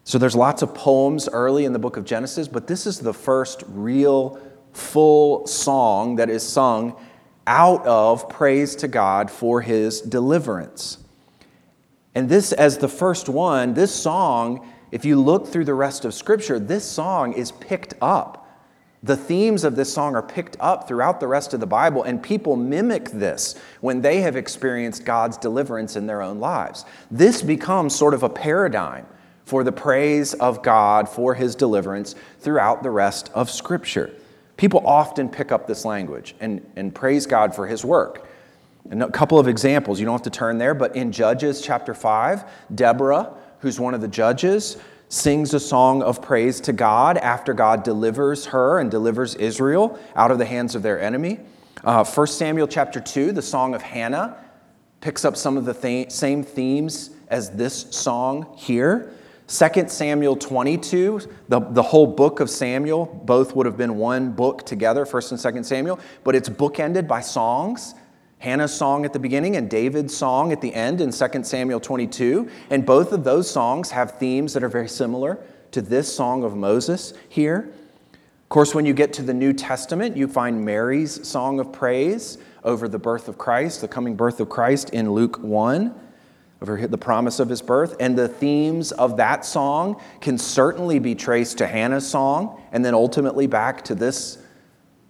So 0.05 0.17
there's 0.17 0.35
lots 0.35 0.61
of 0.61 0.73
poems 0.73 1.29
early 1.29 1.65
in 1.65 1.73
the 1.73 1.79
book 1.79 1.97
of 1.97 2.05
Genesis, 2.05 2.47
but 2.47 2.67
this 2.67 2.85
is 2.85 2.99
the 2.99 3.13
first 3.13 3.63
real 3.67 4.39
full 4.73 5.45
song 5.47 6.15
that 6.15 6.29
is 6.29 6.43
sung 6.47 6.95
out 7.45 7.85
of 7.85 8.29
praise 8.29 8.75
to 8.77 8.87
God 8.87 9.29
for 9.29 9.61
his 9.61 10.01
deliverance. 10.01 10.97
And 12.15 12.29
this, 12.29 12.51
as 12.51 12.77
the 12.77 12.87
first 12.87 13.27
one, 13.27 13.73
this 13.73 13.93
song, 13.93 14.67
if 14.91 15.03
you 15.05 15.19
look 15.19 15.47
through 15.47 15.65
the 15.65 15.73
rest 15.73 16.05
of 16.05 16.13
Scripture, 16.13 16.59
this 16.59 16.85
song 16.85 17.33
is 17.33 17.51
picked 17.51 17.95
up 18.01 18.43
the 19.03 19.17
themes 19.17 19.65
of 19.65 19.75
this 19.75 19.93
song 19.93 20.15
are 20.15 20.23
picked 20.23 20.55
up 20.61 20.87
throughout 20.87 21.19
the 21.19 21.27
rest 21.27 21.53
of 21.53 21.59
the 21.59 21.67
Bible, 21.67 22.03
and 22.03 22.23
people 22.23 22.55
mimic 22.55 23.09
this 23.09 23.55
when 23.81 24.01
they 24.01 24.21
have 24.21 24.37
experienced 24.37 25.03
God's 25.03 25.35
deliverance 25.35 25.97
in 25.97 26.07
their 26.07 26.21
own 26.21 26.39
lives. 26.39 26.85
This 27.11 27.41
becomes 27.41 27.93
sort 27.93 28.13
of 28.13 28.23
a 28.23 28.29
paradigm 28.29 29.05
for 29.43 29.65
the 29.65 29.73
praise 29.73 30.33
of 30.35 30.63
God 30.63 31.09
for 31.09 31.35
his 31.35 31.53
deliverance 31.53 32.15
throughout 32.39 32.81
the 32.81 32.91
rest 32.91 33.29
of 33.35 33.51
Scripture. 33.51 34.09
People 34.57 34.85
often 34.85 35.29
pick 35.29 35.51
up 35.51 35.67
this 35.67 35.85
language 35.85 36.35
and, 36.39 36.65
and 36.75 36.93
praise 36.93 37.25
God 37.25 37.55
for 37.55 37.67
his 37.67 37.83
work. 37.83 38.27
And 38.89 39.01
a 39.01 39.09
couple 39.09 39.39
of 39.39 39.47
examples, 39.47 39.99
you 39.99 40.05
don't 40.05 40.13
have 40.13 40.23
to 40.23 40.29
turn 40.29 40.57
there, 40.57 40.73
but 40.73 40.95
in 40.95 41.11
Judges 41.11 41.61
chapter 41.61 41.93
5, 41.93 42.43
Deborah, 42.75 43.33
who's 43.59 43.79
one 43.79 43.93
of 43.93 44.01
the 44.01 44.07
judges, 44.07 44.77
sings 45.09 45.53
a 45.53 45.59
song 45.59 46.01
of 46.01 46.21
praise 46.21 46.59
to 46.59 46.73
God 46.73 47.17
after 47.17 47.53
God 47.53 47.83
delivers 47.83 48.47
her 48.47 48.79
and 48.79 48.91
delivers 48.91 49.35
Israel 49.35 49.99
out 50.15 50.31
of 50.31 50.37
the 50.37 50.45
hands 50.45 50.75
of 50.75 50.81
their 50.81 50.99
enemy. 50.99 51.39
Uh, 51.83 52.03
1 52.03 52.27
Samuel 52.27 52.67
chapter 52.67 52.99
2, 52.99 53.31
the 53.31 53.41
song 53.41 53.73
of 53.75 53.81
Hannah, 53.81 54.37
picks 55.01 55.23
up 55.23 55.37
some 55.37 55.57
of 55.57 55.65
the 55.65 55.73
th- 55.73 56.11
same 56.11 56.43
themes 56.43 57.11
as 57.27 57.51
this 57.51 57.87
song 57.91 58.53
here. 58.57 59.13
2 59.57 59.87
Samuel 59.87 60.35
22, 60.35 61.21
the, 61.47 61.59
the 61.59 61.83
whole 61.83 62.07
book 62.07 62.39
of 62.39 62.49
Samuel, 62.49 63.05
both 63.25 63.55
would 63.55 63.65
have 63.65 63.77
been 63.77 63.97
one 63.97 64.31
book 64.31 64.65
together, 64.65 65.05
1st 65.05 65.45
and 65.45 65.55
2nd 65.55 65.65
Samuel, 65.65 65.99
but 66.23 66.33
it's 66.33 66.49
bookended 66.49 67.07
by 67.07 67.21
songs 67.21 67.93
Hannah's 68.43 68.73
song 68.73 69.05
at 69.05 69.13
the 69.13 69.19
beginning 69.19 69.55
and 69.55 69.69
David's 69.69 70.13
song 70.13 70.51
at 70.51 70.59
the 70.59 70.73
end 70.73 70.99
in 70.99 71.11
2 71.11 71.43
Samuel 71.43 71.79
22. 71.79 72.49
And 72.71 72.85
both 72.85 73.13
of 73.13 73.23
those 73.23 73.49
songs 73.49 73.89
have 73.91 74.19
themes 74.19 74.53
that 74.53 74.65
are 74.65 74.69
very 74.69 74.89
similar 74.89 75.39
to 75.71 75.81
this 75.81 76.13
song 76.13 76.43
of 76.43 76.53
Moses 76.53 77.13
here. 77.29 77.71
Of 78.11 78.49
course, 78.49 78.75
when 78.75 78.85
you 78.85 78.93
get 78.93 79.13
to 79.13 79.21
the 79.21 79.33
New 79.33 79.53
Testament, 79.53 80.17
you 80.17 80.27
find 80.27 80.65
Mary's 80.65 81.25
song 81.25 81.61
of 81.61 81.71
praise 81.71 82.37
over 82.65 82.89
the 82.89 82.99
birth 82.99 83.29
of 83.29 83.37
Christ, 83.37 83.79
the 83.79 83.87
coming 83.87 84.17
birth 84.17 84.41
of 84.41 84.49
Christ 84.49 84.89
in 84.89 85.11
Luke 85.13 85.37
1, 85.39 85.97
over 86.63 86.87
the 86.87 86.97
promise 86.97 87.39
of 87.39 87.49
his 87.49 87.61
birth. 87.61 87.95
And 87.99 88.17
the 88.17 88.27
themes 88.27 88.93
of 88.93 89.17
that 89.17 89.45
song 89.45 90.01
can 90.21 90.37
certainly 90.37 90.97
be 90.97 91.13
traced 91.13 91.57
to 91.57 91.67
Hannah's 91.67 92.07
song 92.07 92.61
and 92.71 92.83
then 92.83 92.93
ultimately 92.93 93.47
back 93.47 93.83
to 93.85 93.95
this 93.95 94.37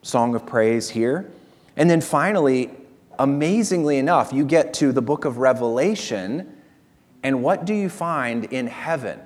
song 0.01 0.33
of 0.33 0.45
praise 0.45 0.89
here. 0.89 1.31
And 1.77 1.89
then 1.89 2.01
finally, 2.01 2.71
amazingly 3.19 3.99
enough, 3.99 4.33
you 4.33 4.45
get 4.45 4.73
to 4.75 4.91
the 4.91 5.01
book 5.01 5.25
of 5.25 5.37
Revelation, 5.37 6.57
and 7.21 7.43
what 7.43 7.65
do 7.65 7.73
you 7.73 7.87
find 7.87 8.45
in 8.45 8.67
heaven? 8.67 9.19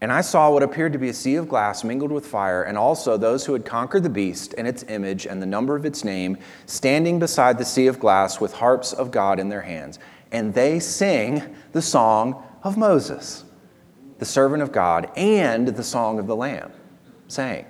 And 0.00 0.12
I 0.12 0.20
saw 0.20 0.50
what 0.50 0.62
appeared 0.62 0.92
to 0.92 0.98
be 0.98 1.08
a 1.08 1.14
sea 1.14 1.36
of 1.36 1.48
glass 1.48 1.82
mingled 1.82 2.12
with 2.12 2.26
fire, 2.26 2.64
and 2.64 2.76
also 2.76 3.16
those 3.16 3.46
who 3.46 3.52
had 3.52 3.64
conquered 3.64 4.02
the 4.02 4.10
beast 4.10 4.54
and 4.58 4.66
its 4.66 4.84
image 4.88 5.26
and 5.26 5.40
the 5.40 5.46
number 5.46 5.76
of 5.76 5.86
its 5.86 6.04
name, 6.04 6.36
standing 6.66 7.18
beside 7.18 7.56
the 7.56 7.64
sea 7.64 7.86
of 7.86 7.98
glass 7.98 8.40
with 8.40 8.52
harps 8.52 8.92
of 8.92 9.10
God 9.10 9.38
in 9.38 9.48
their 9.48 9.62
hands. 9.62 9.98
And 10.34 10.52
they 10.52 10.80
sing 10.80 11.54
the 11.70 11.80
song 11.80 12.42
of 12.64 12.76
Moses, 12.76 13.44
the 14.18 14.24
servant 14.24 14.64
of 14.64 14.72
God, 14.72 15.08
and 15.16 15.68
the 15.68 15.84
song 15.84 16.18
of 16.18 16.26
the 16.26 16.34
Lamb, 16.34 16.72
saying, 17.28 17.66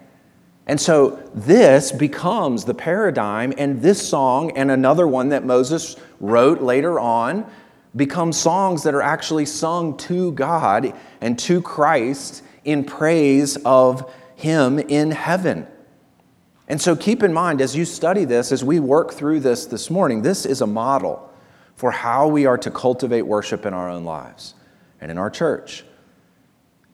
and 0.67 0.81
so 0.81 1.23
this 1.35 1.93
becomes 1.93 2.65
the 2.65 2.73
paradigm, 2.73 3.53
and 3.59 3.83
this 3.83 4.09
song 4.09 4.51
and 4.57 4.71
another 4.71 5.07
one 5.07 5.29
that 5.29 5.45
Moses 5.45 5.97
wrote 6.21 6.63
later 6.63 6.99
on 6.99 7.45
become 7.95 8.33
songs 8.33 8.83
that 8.85 8.95
are 8.95 9.03
actually 9.03 9.45
sung 9.45 9.99
to 9.99 10.33
God 10.33 10.95
and 11.21 11.39
to 11.41 11.61
Christ 11.61 12.43
in 12.65 12.85
praise 12.85 13.59
of 13.67 14.11
Him 14.37 14.79
in 14.79 15.11
heaven. 15.11 15.67
And 16.67 16.81
so 16.81 16.97
keep 16.97 17.23
in 17.23 17.35
mind 17.35 17.61
as 17.61 17.77
you 17.77 17.85
study 17.85 18.25
this, 18.25 18.51
as 18.51 18.65
we 18.65 18.81
work 18.81 19.13
through 19.13 19.41
this 19.41 19.67
this 19.67 19.91
morning, 19.91 20.23
this 20.23 20.47
is 20.47 20.63
a 20.63 20.67
model 20.67 21.31
for 21.77 21.91
how 21.91 22.29
we 22.29 22.47
are 22.47 22.59
to 22.59 22.71
cultivate 22.71 23.23
worship 23.23 23.67
in 23.67 23.75
our 23.75 23.89
own 23.89 24.05
lives 24.05 24.55
and 25.01 25.11
in 25.11 25.19
our 25.19 25.31
church. 25.31 25.85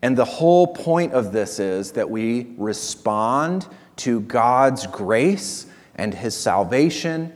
And 0.02 0.16
the 0.16 0.24
whole 0.24 0.66
point 0.66 1.12
of 1.12 1.32
this 1.32 1.58
is 1.58 1.92
that 1.92 2.08
we 2.08 2.54
respond 2.56 3.66
to 3.96 4.20
God's 4.20 4.86
grace 4.86 5.66
and 5.96 6.14
his 6.14 6.34
salvation 6.34 7.34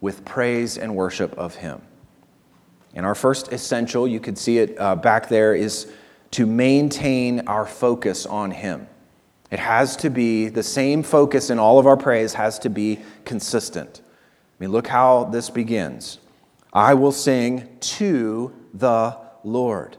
with 0.00 0.24
praise 0.24 0.78
and 0.78 0.94
worship 0.94 1.36
of 1.36 1.56
him. 1.56 1.82
And 2.94 3.04
our 3.04 3.16
first 3.16 3.52
essential, 3.52 4.06
you 4.06 4.20
could 4.20 4.38
see 4.38 4.58
it 4.58 4.78
uh, 4.78 4.94
back 4.94 5.28
there, 5.28 5.54
is 5.54 5.92
to 6.32 6.46
maintain 6.46 7.40
our 7.48 7.66
focus 7.66 8.26
on 8.26 8.52
him. 8.52 8.86
It 9.50 9.58
has 9.58 9.96
to 9.96 10.10
be 10.10 10.48
the 10.48 10.62
same 10.62 11.02
focus 11.02 11.50
in 11.50 11.58
all 11.58 11.78
of 11.78 11.86
our 11.86 11.96
praise, 11.96 12.34
has 12.34 12.58
to 12.60 12.70
be 12.70 13.00
consistent. 13.24 14.02
I 14.04 14.64
mean, 14.64 14.70
look 14.70 14.86
how 14.86 15.24
this 15.24 15.50
begins 15.50 16.18
I 16.78 16.94
will 16.94 17.10
sing 17.10 17.68
to 17.80 18.54
the 18.72 19.18
Lord. 19.42 19.96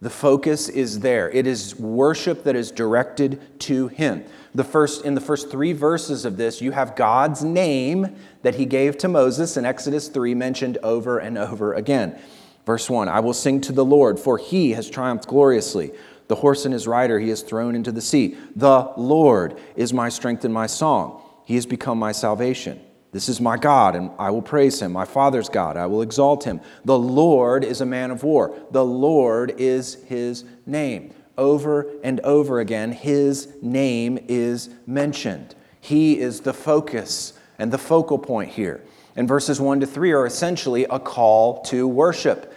The 0.00 0.10
focus 0.10 0.68
is 0.68 1.00
there. 1.00 1.28
It 1.28 1.44
is 1.44 1.74
worship 1.74 2.44
that 2.44 2.54
is 2.54 2.70
directed 2.70 3.58
to 3.62 3.88
Him. 3.88 4.24
The 4.54 4.62
first, 4.62 5.04
in 5.04 5.16
the 5.16 5.20
first 5.20 5.50
three 5.50 5.72
verses 5.72 6.24
of 6.24 6.36
this, 6.36 6.62
you 6.62 6.70
have 6.70 6.94
God's 6.94 7.42
name 7.42 8.14
that 8.42 8.54
He 8.54 8.64
gave 8.64 8.96
to 8.98 9.08
Moses 9.08 9.56
in 9.56 9.64
Exodus 9.64 10.06
3 10.06 10.36
mentioned 10.36 10.78
over 10.84 11.18
and 11.18 11.36
over 11.36 11.74
again. 11.74 12.16
Verse 12.64 12.88
1 12.88 13.08
I 13.08 13.18
will 13.18 13.34
sing 13.34 13.60
to 13.62 13.72
the 13.72 13.84
Lord, 13.84 14.20
for 14.20 14.38
He 14.38 14.70
has 14.70 14.88
triumphed 14.88 15.26
gloriously. 15.26 15.90
The 16.28 16.36
horse 16.36 16.64
and 16.64 16.72
his 16.72 16.86
rider 16.86 17.18
He 17.18 17.30
has 17.30 17.42
thrown 17.42 17.74
into 17.74 17.90
the 17.90 18.00
sea. 18.00 18.38
The 18.54 18.92
Lord 18.96 19.58
is 19.74 19.92
my 19.92 20.08
strength 20.08 20.44
and 20.44 20.54
my 20.54 20.68
song. 20.68 21.22
He 21.44 21.56
has 21.56 21.66
become 21.66 21.98
my 21.98 22.12
salvation. 22.12 22.80
This 23.12 23.28
is 23.28 23.40
my 23.40 23.56
God, 23.56 23.96
and 23.96 24.10
I 24.18 24.30
will 24.30 24.42
praise 24.42 24.80
him. 24.80 24.92
My 24.92 25.04
Father's 25.04 25.48
God, 25.48 25.76
I 25.76 25.86
will 25.86 26.02
exalt 26.02 26.44
him. 26.44 26.60
The 26.84 26.98
Lord 26.98 27.64
is 27.64 27.80
a 27.80 27.86
man 27.86 28.10
of 28.10 28.22
war. 28.22 28.56
The 28.70 28.84
Lord 28.84 29.54
is 29.58 29.94
his 30.04 30.44
name. 30.64 31.12
Over 31.36 31.90
and 32.04 32.20
over 32.20 32.60
again, 32.60 32.92
his 32.92 33.48
name 33.62 34.18
is 34.28 34.70
mentioned. 34.86 35.54
He 35.80 36.20
is 36.20 36.40
the 36.40 36.52
focus 36.52 37.32
and 37.58 37.72
the 37.72 37.78
focal 37.78 38.18
point 38.18 38.50
here. 38.50 38.80
And 39.16 39.26
verses 39.26 39.60
1 39.60 39.80
to 39.80 39.86
3 39.86 40.12
are 40.12 40.26
essentially 40.26 40.84
a 40.84 41.00
call 41.00 41.62
to 41.62 41.88
worship, 41.88 42.54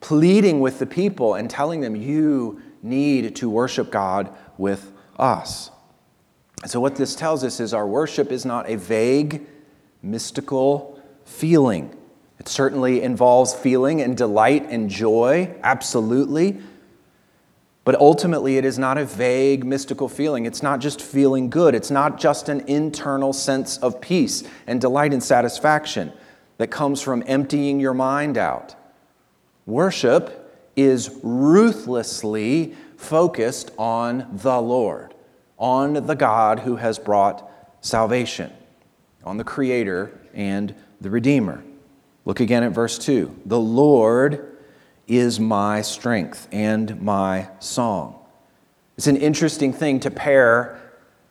pleading 0.00 0.60
with 0.60 0.78
the 0.78 0.86
people 0.86 1.34
and 1.34 1.48
telling 1.48 1.80
them, 1.80 1.96
You 1.96 2.60
need 2.82 3.36
to 3.36 3.48
worship 3.48 3.90
God 3.90 4.34
with 4.58 4.92
us. 5.18 5.70
So, 6.66 6.80
what 6.80 6.96
this 6.96 7.14
tells 7.14 7.42
us 7.42 7.60
is 7.60 7.72
our 7.72 7.86
worship 7.86 8.30
is 8.30 8.44
not 8.44 8.68
a 8.68 8.76
vague, 8.76 9.46
mystical 10.02 11.00
feeling. 11.24 11.94
It 12.38 12.48
certainly 12.48 13.02
involves 13.02 13.54
feeling 13.54 14.00
and 14.00 14.16
delight 14.16 14.66
and 14.70 14.88
joy, 14.88 15.54
absolutely. 15.62 16.60
But 17.84 17.96
ultimately, 17.96 18.58
it 18.58 18.64
is 18.64 18.78
not 18.78 18.98
a 18.98 19.04
vague, 19.04 19.64
mystical 19.64 20.08
feeling. 20.08 20.44
It's 20.44 20.62
not 20.62 20.80
just 20.80 21.00
feeling 21.00 21.48
good. 21.48 21.74
It's 21.74 21.90
not 21.90 22.20
just 22.20 22.48
an 22.48 22.60
internal 22.68 23.32
sense 23.32 23.78
of 23.78 24.00
peace 24.00 24.44
and 24.66 24.80
delight 24.80 25.12
and 25.12 25.22
satisfaction 25.22 26.12
that 26.58 26.68
comes 26.68 27.00
from 27.00 27.24
emptying 27.26 27.80
your 27.80 27.94
mind 27.94 28.36
out. 28.36 28.74
Worship 29.64 30.70
is 30.76 31.18
ruthlessly 31.22 32.74
focused 32.96 33.70
on 33.78 34.28
the 34.32 34.60
Lord, 34.60 35.14
on 35.56 36.06
the 36.06 36.14
God 36.14 36.60
who 36.60 36.76
has 36.76 36.98
brought 36.98 37.50
salvation, 37.80 38.52
on 39.28 39.36
the 39.36 39.44
Creator 39.44 40.10
and 40.32 40.74
the 41.02 41.10
Redeemer. 41.10 41.62
Look 42.24 42.40
again 42.40 42.62
at 42.62 42.72
verse 42.72 42.98
2. 42.98 43.42
The 43.44 43.60
Lord 43.60 44.56
is 45.06 45.38
my 45.38 45.82
strength 45.82 46.48
and 46.50 47.02
my 47.02 47.48
song. 47.58 48.18
It's 48.96 49.06
an 49.06 49.18
interesting 49.18 49.74
thing 49.74 50.00
to 50.00 50.10
pair 50.10 50.80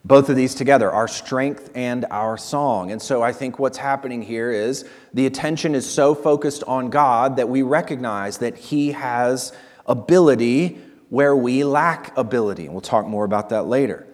both 0.04 0.28
of 0.28 0.36
these 0.36 0.54
together, 0.54 0.90
our 0.92 1.08
strength 1.08 1.72
and 1.74 2.06
our 2.12 2.38
song. 2.38 2.92
And 2.92 3.02
so 3.02 3.20
I 3.20 3.32
think 3.32 3.58
what's 3.58 3.78
happening 3.78 4.22
here 4.22 4.52
is 4.52 4.84
the 5.12 5.26
attention 5.26 5.74
is 5.74 5.84
so 5.88 6.14
focused 6.14 6.62
on 6.68 6.90
God 6.90 7.36
that 7.36 7.48
we 7.48 7.62
recognize 7.62 8.38
that 8.38 8.56
He 8.56 8.92
has 8.92 9.52
ability 9.86 10.80
where 11.10 11.34
we 11.34 11.64
lack 11.64 12.16
ability. 12.16 12.66
And 12.66 12.74
we'll 12.74 12.80
talk 12.80 13.06
more 13.06 13.24
about 13.24 13.48
that 13.48 13.66
later. 13.66 14.06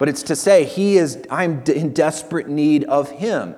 But 0.00 0.08
it's 0.08 0.24
to 0.24 0.34
say, 0.34 0.64
He 0.64 0.96
is, 0.96 1.22
I'm 1.30 1.62
in 1.64 1.92
desperate 1.92 2.48
need 2.48 2.82
of 2.84 3.08
Him. 3.12 3.54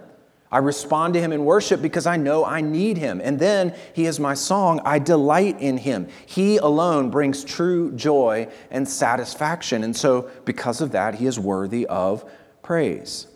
I 0.53 0.59
respond 0.59 1.15
to 1.15 1.21
him 1.21 1.33
in 1.33 1.47
worship 1.47 1.81
because 1.81 2.07
I 2.07 2.19
know 2.19 2.45
I 2.45 2.61
need 2.61 2.99
him. 2.99 3.23
And 3.25 3.39
then 3.39 3.75
he 3.95 4.05
is 4.05 4.21
my 4.21 4.35
song. 4.35 4.83
I 4.85 4.99
delight 4.99 5.59
in 5.63 5.79
him. 5.79 6.09
He 6.27 6.59
alone 6.59 7.09
brings 7.09 7.43
true 7.43 7.91
joy 7.93 8.49
and 8.71 8.87
satisfaction. 8.87 9.83
And 9.83 9.97
so, 9.97 10.31
because 10.45 10.83
of 10.83 10.93
that, 10.93 11.15
he 11.15 11.25
is 11.25 11.41
worthy 11.41 11.87
of 11.87 12.31
praise. 12.63 13.29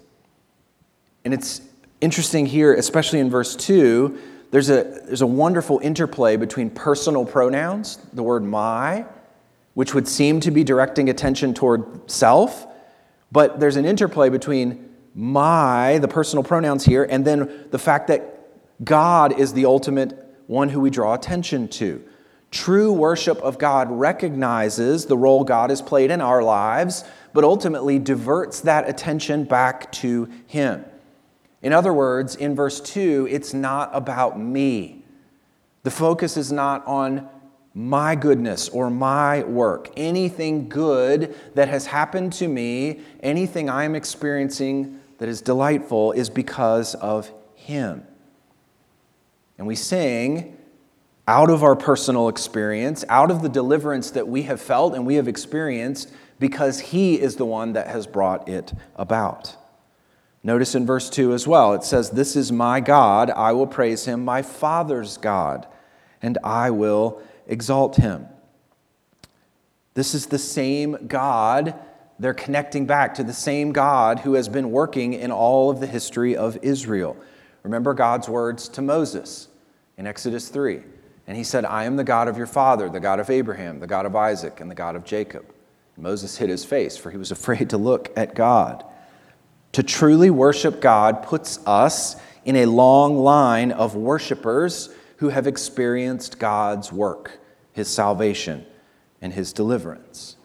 And 1.25 1.33
it's 1.33 1.63
interesting 2.03 2.45
here, 2.45 2.75
especially 2.75 3.21
in 3.21 3.31
verse 3.31 3.57
2, 3.57 4.19
there's 4.51 4.69
a, 4.69 4.85
there's 5.07 5.23
a 5.23 5.27
wonderful 5.27 5.81
interplay 5.83 6.37
between 6.37 6.69
personal 6.69 7.25
pronouns, 7.25 7.97
the 8.13 8.23
word 8.23 8.45
my, 8.45 9.07
which 9.73 9.95
would 9.95 10.07
seem 10.07 10.39
to 10.41 10.51
be 10.51 10.65
directing 10.65 11.09
attention 11.09 11.55
toward 11.55 12.11
self, 12.11 12.67
but 13.33 13.61
there's 13.61 13.77
an 13.77 13.85
interplay 13.85 14.29
between 14.29 14.95
my, 15.15 15.99
the 15.99 16.09
personal 16.09 16.43
pronouns 16.43 16.85
here, 16.85 17.05
and 17.05 17.25
then 17.25 17.67
the 17.71 17.79
fact 17.79 18.09
that 18.09 18.85
God 18.85 19.39
is 19.39 19.53
the 19.53 19.65
ultimate 19.65 20.23
one 20.47 20.69
who 20.69 20.81
we 20.81 20.91
draw 20.91 21.15
attention 21.15 21.69
to. 21.69 22.05
True 22.51 22.93
worship 22.93 23.39
of 23.39 23.59
God 23.59 23.91
recognizes 23.91 25.07
the 25.07 25.17
role 25.17 25.45
God 25.45 25.71
has 25.71 25.83
played 25.83 26.11
in 26.11 26.21
our 26.21 26.43
lives, 26.43 27.05
but 27.33 27.45
ultimately 27.45 27.99
diverts 27.99 28.61
that 28.61 28.89
attention 28.89 29.45
back 29.45 29.91
to 29.93 30.29
Him. 30.47 30.85
In 31.63 31.73
other 31.73 31.93
words, 31.93 32.37
in 32.37 32.55
verse 32.55 32.81
2, 32.81 33.27
it's 33.31 33.53
not 33.53 33.91
about 33.93 34.39
me. 34.39 35.03
The 35.83 35.91
focus 35.91 36.37
is 36.37 36.53
not 36.53 36.87
on 36.87 37.29
my 37.77 38.15
goodness 38.15 38.71
or 38.71 38.89
my 38.89 39.45
work. 39.45 39.91
Anything 39.99 40.67
good 40.67 41.37
that 41.55 41.69
has 41.69 41.85
happened 41.85 42.33
to 42.33 42.49
me, 42.49 43.01
anything 43.21 43.69
I'm 43.69 43.95
experiencing 43.95 44.99
that 45.19 45.29
is 45.29 45.43
delightful 45.43 46.13
is 46.13 46.31
because 46.31 46.95
of 46.95 47.31
Him. 47.55 48.03
And 49.59 49.67
we 49.67 49.77
sing 49.77 50.57
out 51.29 51.51
of 51.51 51.63
our 51.63 51.77
personal 51.77 52.31
experience, 52.31 53.05
out 53.11 53.31
of 53.31 53.43
the 53.43 53.49
deliverance 53.51 54.11
that 54.13 54.27
we 54.27 54.45
have 54.45 54.61
felt 54.61 54.95
and 54.95 55.05
we 55.05 55.17
have 55.17 55.29
experienced, 55.29 56.11
because 56.39 56.81
He 56.81 57.21
is 57.21 57.37
the 57.37 57.45
one 57.45 57.75
that 57.75 57.89
has 57.89 58.07
brought 58.07 58.49
it 58.49 58.73
about. 58.95 59.55
Notice 60.43 60.75
in 60.75 60.87
verse 60.87 61.11
2 61.11 61.35
as 61.35 61.47
well, 61.47 61.75
it 61.75 61.85
says, 61.85 62.09
This 62.09 62.37
is 62.37 62.51
my 62.51 62.81
God, 62.81 63.29
I 63.29 63.53
will 63.53 63.67
praise 63.67 64.07
Him, 64.07 64.25
my 64.25 64.41
Father's 64.41 65.19
God, 65.19 65.67
and 66.23 66.39
I 66.43 66.71
will 66.71 67.21
exalt 67.47 67.97
Him. 67.97 68.27
This 69.95 70.15
is 70.15 70.27
the 70.27 70.39
same 70.39 71.07
God 71.07 71.75
they're 72.19 72.35
connecting 72.35 72.87
back 72.87 73.15
to 73.15 73.25
the 73.25 73.33
same 73.33 73.73
God 73.73 74.21
who 74.21 74.35
has 74.35 74.49
been 74.49 74.71
working 74.71 75.13
in 75.13 75.31
all 75.31 75.71
of 75.71 75.81
the 75.81 75.87
history 75.87 76.37
of 76.37 76.59
Israel. 76.63 77.17
Remember 77.63 77.93
God's 77.95 78.29
words 78.29 78.69
to 78.71 78.83
Moses 78.83 79.49
in 79.99 80.07
Exodus 80.07 80.49
3. 80.49 80.83
And 81.27 81.37
he 81.37 81.45
said, 81.45 81.65
I 81.65 81.85
am 81.85 81.97
the 81.97 82.05
God 82.05 82.29
of 82.29 82.39
your 82.39 82.47
father, 82.47 82.89
the 82.89 83.01
God 83.01 83.21
of 83.21 83.29
Abraham, 83.29 83.81
the 83.81 83.87
God 83.87 84.07
of 84.07 84.15
Isaac, 84.17 84.61
and 84.61 84.71
the 84.71 84.75
God 84.75 84.97
of 84.97 85.05
Jacob. 85.05 85.45
Moses 85.97 86.37
hid 86.37 86.49
his 86.49 86.65
face, 86.65 86.97
for 86.97 87.11
he 87.11 87.19
was 87.19 87.31
afraid 87.33 87.71
to 87.71 87.77
look 87.77 88.11
at 88.17 88.35
God. 88.35 88.85
To 89.73 89.83
truly 89.83 90.31
worship 90.31 90.81
God 90.81 91.23
puts 91.23 91.59
us 91.67 92.17
in 92.45 92.57
a 92.57 92.67
long 92.67 93.19
line 93.19 93.73
of 93.73 93.95
worshipers 93.95 94.89
who 95.17 95.31
have 95.31 95.47
experienced 95.47 96.39
God's 96.39 96.93
work, 96.93 97.39
his 97.73 97.89
salvation, 97.89 98.67
and 99.21 99.33
his 99.33 99.53
deliverance. 99.53 100.37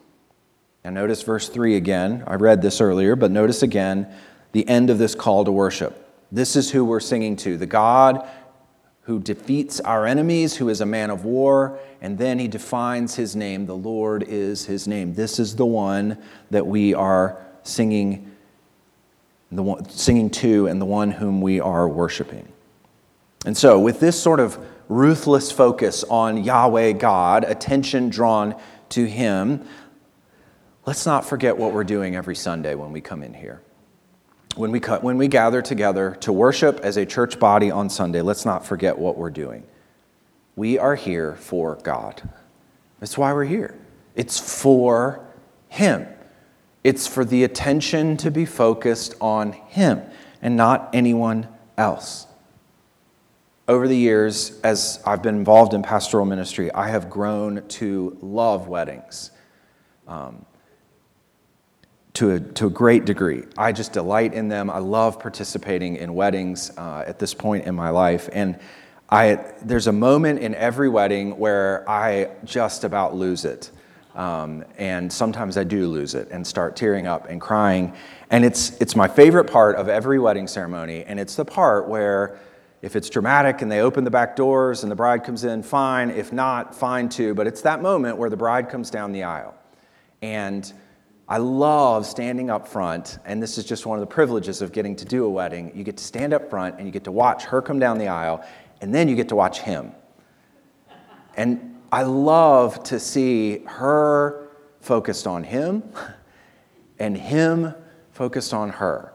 Now, 0.83 0.91
notice 0.91 1.21
verse 1.21 1.49
3 1.49 1.75
again. 1.75 2.23
I 2.25 2.35
read 2.35 2.61
this 2.61 2.81
earlier, 2.81 3.15
but 3.15 3.31
notice 3.31 3.63
again 3.63 4.11
the 4.51 4.67
end 4.67 4.89
of 4.89 4.97
this 4.97 5.13
call 5.13 5.45
to 5.45 5.51
worship. 5.51 5.97
This 6.31 6.55
is 6.55 6.71
who 6.71 6.85
we're 6.85 6.99
singing 6.99 7.35
to 7.37 7.57
the 7.57 7.65
God 7.65 8.27
who 9.03 9.19
defeats 9.19 9.79
our 9.79 10.05
enemies, 10.05 10.55
who 10.55 10.69
is 10.69 10.79
a 10.79 10.85
man 10.85 11.09
of 11.09 11.25
war, 11.25 11.79
and 12.01 12.17
then 12.17 12.37
he 12.37 12.47
defines 12.47 13.15
his 13.15 13.35
name. 13.35 13.65
The 13.65 13.75
Lord 13.75 14.23
is 14.23 14.65
his 14.65 14.87
name. 14.87 15.13
This 15.15 15.39
is 15.39 15.55
the 15.55 15.65
one 15.65 16.17
that 16.51 16.65
we 16.65 16.93
are 16.93 17.37
singing, 17.63 18.31
the 19.51 19.63
one, 19.63 19.89
singing 19.89 20.29
to, 20.29 20.67
and 20.67 20.79
the 20.79 20.85
one 20.85 21.11
whom 21.11 21.41
we 21.41 21.59
are 21.59 21.89
worshiping. 21.89 22.50
And 23.45 23.57
so, 23.57 23.79
with 23.79 23.99
this 23.99 24.21
sort 24.21 24.39
of 24.39 24.63
ruthless 24.87 25.51
focus 25.51 26.03
on 26.03 26.43
Yahweh 26.43 26.93
God, 26.93 27.43
attention 27.43 28.09
drawn 28.09 28.55
to 28.89 29.05
him, 29.05 29.65
let's 30.85 31.05
not 31.05 31.25
forget 31.25 31.57
what 31.57 31.73
we're 31.73 31.83
doing 31.83 32.15
every 32.15 32.35
Sunday 32.35 32.75
when 32.75 32.91
we 32.91 33.01
come 33.01 33.23
in 33.23 33.33
here. 33.33 33.61
When 34.55 34.71
we, 34.71 34.81
cut, 34.81 35.01
when 35.01 35.17
we 35.17 35.29
gather 35.29 35.61
together 35.61 36.17
to 36.21 36.33
worship 36.33 36.81
as 36.81 36.97
a 36.97 37.05
church 37.05 37.39
body 37.39 37.71
on 37.71 37.89
Sunday, 37.89 38.21
let's 38.21 38.45
not 38.45 38.65
forget 38.65 38.99
what 38.99 39.17
we're 39.17 39.29
doing. 39.29 39.63
We 40.57 40.77
are 40.77 40.95
here 40.95 41.35
for 41.35 41.75
God. 41.77 42.21
That's 42.99 43.17
why 43.17 43.31
we're 43.31 43.45
here. 43.45 43.79
It's 44.13 44.37
for 44.61 45.25
Him. 45.69 46.05
It's 46.83 47.07
for 47.07 47.23
the 47.23 47.45
attention 47.45 48.17
to 48.17 48.29
be 48.29 48.45
focused 48.45 49.15
on 49.21 49.53
Him 49.53 50.01
and 50.41 50.57
not 50.57 50.89
anyone 50.93 51.47
else. 51.77 52.27
Over 53.67 53.87
the 53.87 53.95
years, 53.95 54.59
as 54.63 55.01
I've 55.05 55.21
been 55.21 55.35
involved 55.35 55.73
in 55.73 55.83
pastoral 55.83 56.25
ministry, 56.25 56.71
I 56.73 56.89
have 56.89 57.09
grown 57.09 57.67
to 57.67 58.17
love 58.21 58.67
weddings. 58.67 59.31
Um, 60.07 60.45
to 62.13 62.31
a, 62.31 62.39
to 62.39 62.67
a 62.67 62.69
great 62.69 63.05
degree. 63.05 63.43
I 63.57 63.71
just 63.71 63.93
delight 63.93 64.33
in 64.33 64.49
them. 64.49 64.69
I 64.69 64.79
love 64.79 65.19
participating 65.19 65.95
in 65.95 66.13
weddings 66.13 66.71
uh, 66.77 67.03
at 67.07 67.19
this 67.19 67.33
point 67.33 67.65
in 67.65 67.73
my 67.75 67.89
life. 67.89 68.29
And 68.33 68.59
I, 69.09 69.53
there's 69.63 69.87
a 69.87 69.93
moment 69.93 70.39
in 70.39 70.53
every 70.55 70.89
wedding 70.89 71.37
where 71.37 71.89
I 71.89 72.31
just 72.43 72.83
about 72.83 73.15
lose 73.15 73.45
it. 73.45 73.71
Um, 74.13 74.65
and 74.77 75.11
sometimes 75.11 75.57
I 75.57 75.63
do 75.63 75.87
lose 75.87 76.15
it 76.15 76.27
and 76.31 76.45
start 76.45 76.75
tearing 76.75 77.07
up 77.07 77.29
and 77.29 77.39
crying. 77.39 77.93
And 78.29 78.43
it's, 78.43 78.79
it's 78.81 78.95
my 78.95 79.07
favorite 79.07 79.45
part 79.45 79.77
of 79.77 79.87
every 79.87 80.19
wedding 80.19 80.47
ceremony. 80.47 81.05
And 81.05 81.19
it's 81.19 81.35
the 81.35 81.45
part 81.45 81.87
where, 81.87 82.39
if 82.81 82.95
it's 82.95 83.09
dramatic 83.09 83.61
and 83.61 83.71
they 83.71 83.81
open 83.81 84.03
the 84.03 84.11
back 84.11 84.35
doors 84.35 84.83
and 84.83 84.91
the 84.91 84.95
bride 84.95 85.23
comes 85.23 85.43
in, 85.43 85.61
fine. 85.61 86.09
If 86.09 86.33
not, 86.33 86.73
fine 86.73 87.09
too. 87.09 87.33
But 87.35 87.47
it's 87.47 87.61
that 87.61 87.81
moment 87.81 88.17
where 88.17 88.29
the 88.29 88.37
bride 88.37 88.69
comes 88.69 88.89
down 88.89 89.11
the 89.11 89.23
aisle. 89.23 89.55
And 90.21 90.71
I 91.27 91.37
love 91.37 92.05
standing 92.05 92.49
up 92.49 92.67
front, 92.67 93.17
and 93.23 93.41
this 93.41 93.57
is 93.57 93.63
just 93.63 93.85
one 93.85 93.97
of 93.97 94.01
the 94.01 94.13
privileges 94.13 94.61
of 94.61 94.73
getting 94.73 94.97
to 94.97 95.05
do 95.05 95.23
a 95.23 95.29
wedding. 95.29 95.71
You 95.73 95.83
get 95.83 95.95
to 95.97 96.03
stand 96.03 96.33
up 96.33 96.49
front 96.49 96.75
and 96.77 96.85
you 96.85 96.91
get 96.91 97.05
to 97.05 97.11
watch 97.11 97.45
her 97.45 97.61
come 97.61 97.79
down 97.79 97.97
the 97.99 98.09
aisle, 98.09 98.43
and 98.81 98.93
then 98.93 99.07
you 99.07 99.15
get 99.15 99.29
to 99.29 99.35
watch 99.35 99.59
him. 99.59 99.93
And 101.37 101.79
I 101.91 102.03
love 102.03 102.83
to 102.83 102.99
see 102.99 103.59
her 103.65 104.49
focused 104.81 105.25
on 105.25 105.43
him 105.43 105.83
and 106.99 107.15
him 107.15 107.75
focused 108.11 108.53
on 108.53 108.69
her. 108.69 109.10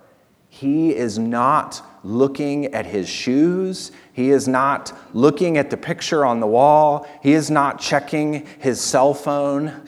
He 0.58 0.94
is 0.94 1.18
not 1.18 1.82
looking 2.02 2.72
at 2.72 2.86
his 2.86 3.10
shoes. 3.10 3.92
He 4.14 4.30
is 4.30 4.48
not 4.48 4.90
looking 5.12 5.58
at 5.58 5.68
the 5.68 5.76
picture 5.76 6.24
on 6.24 6.40
the 6.40 6.46
wall. 6.46 7.06
He 7.22 7.34
is 7.34 7.50
not 7.50 7.78
checking 7.78 8.46
his 8.58 8.80
cell 8.80 9.12
phone. 9.12 9.82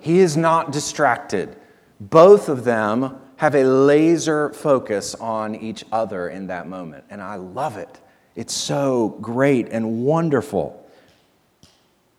He 0.00 0.18
is 0.18 0.36
not 0.36 0.70
distracted. 0.70 1.56
Both 1.98 2.50
of 2.50 2.64
them 2.64 3.18
have 3.36 3.54
a 3.54 3.64
laser 3.64 4.52
focus 4.52 5.14
on 5.14 5.54
each 5.54 5.82
other 5.90 6.28
in 6.28 6.48
that 6.48 6.68
moment. 6.68 7.04
And 7.08 7.22
I 7.22 7.36
love 7.36 7.78
it. 7.78 8.00
It's 8.36 8.52
so 8.52 9.16
great 9.22 9.70
and 9.70 10.04
wonderful. 10.04 10.86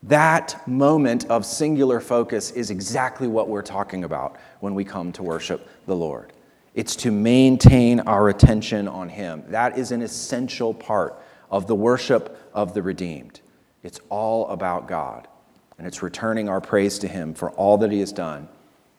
That 0.02 0.68
moment 0.68 1.28
of 1.30 1.46
singular 1.46 2.00
focus 2.00 2.50
is 2.50 2.72
exactly 2.72 3.28
what 3.28 3.50
we're 3.50 3.62
talking 3.62 4.04
about 4.04 4.38
when 4.62 4.74
we 4.74 4.84
come 4.84 5.12
to 5.12 5.22
worship 5.22 5.70
the 5.86 5.96
Lord. 5.96 6.34
It's 6.80 6.96
to 6.96 7.12
maintain 7.12 8.00
our 8.00 8.30
attention 8.30 8.88
on 8.88 9.10
Him. 9.10 9.44
That 9.50 9.78
is 9.78 9.92
an 9.92 10.02
essential 10.02 10.74
part 10.74 11.22
of 11.52 11.68
the 11.68 11.76
worship 11.76 12.38
of 12.54 12.74
the 12.74 12.82
redeemed. 12.82 13.42
It's 13.84 14.00
all 14.08 14.48
about 14.48 14.88
God, 14.88 15.28
and 15.78 15.86
it's 15.86 16.02
returning 16.02 16.48
our 16.48 16.62
praise 16.62 16.98
to 17.00 17.10
Him 17.10 17.34
for 17.34 17.52
all 17.52 17.78
that 17.80 17.92
He 17.92 18.00
has 18.00 18.13
done 18.13 18.48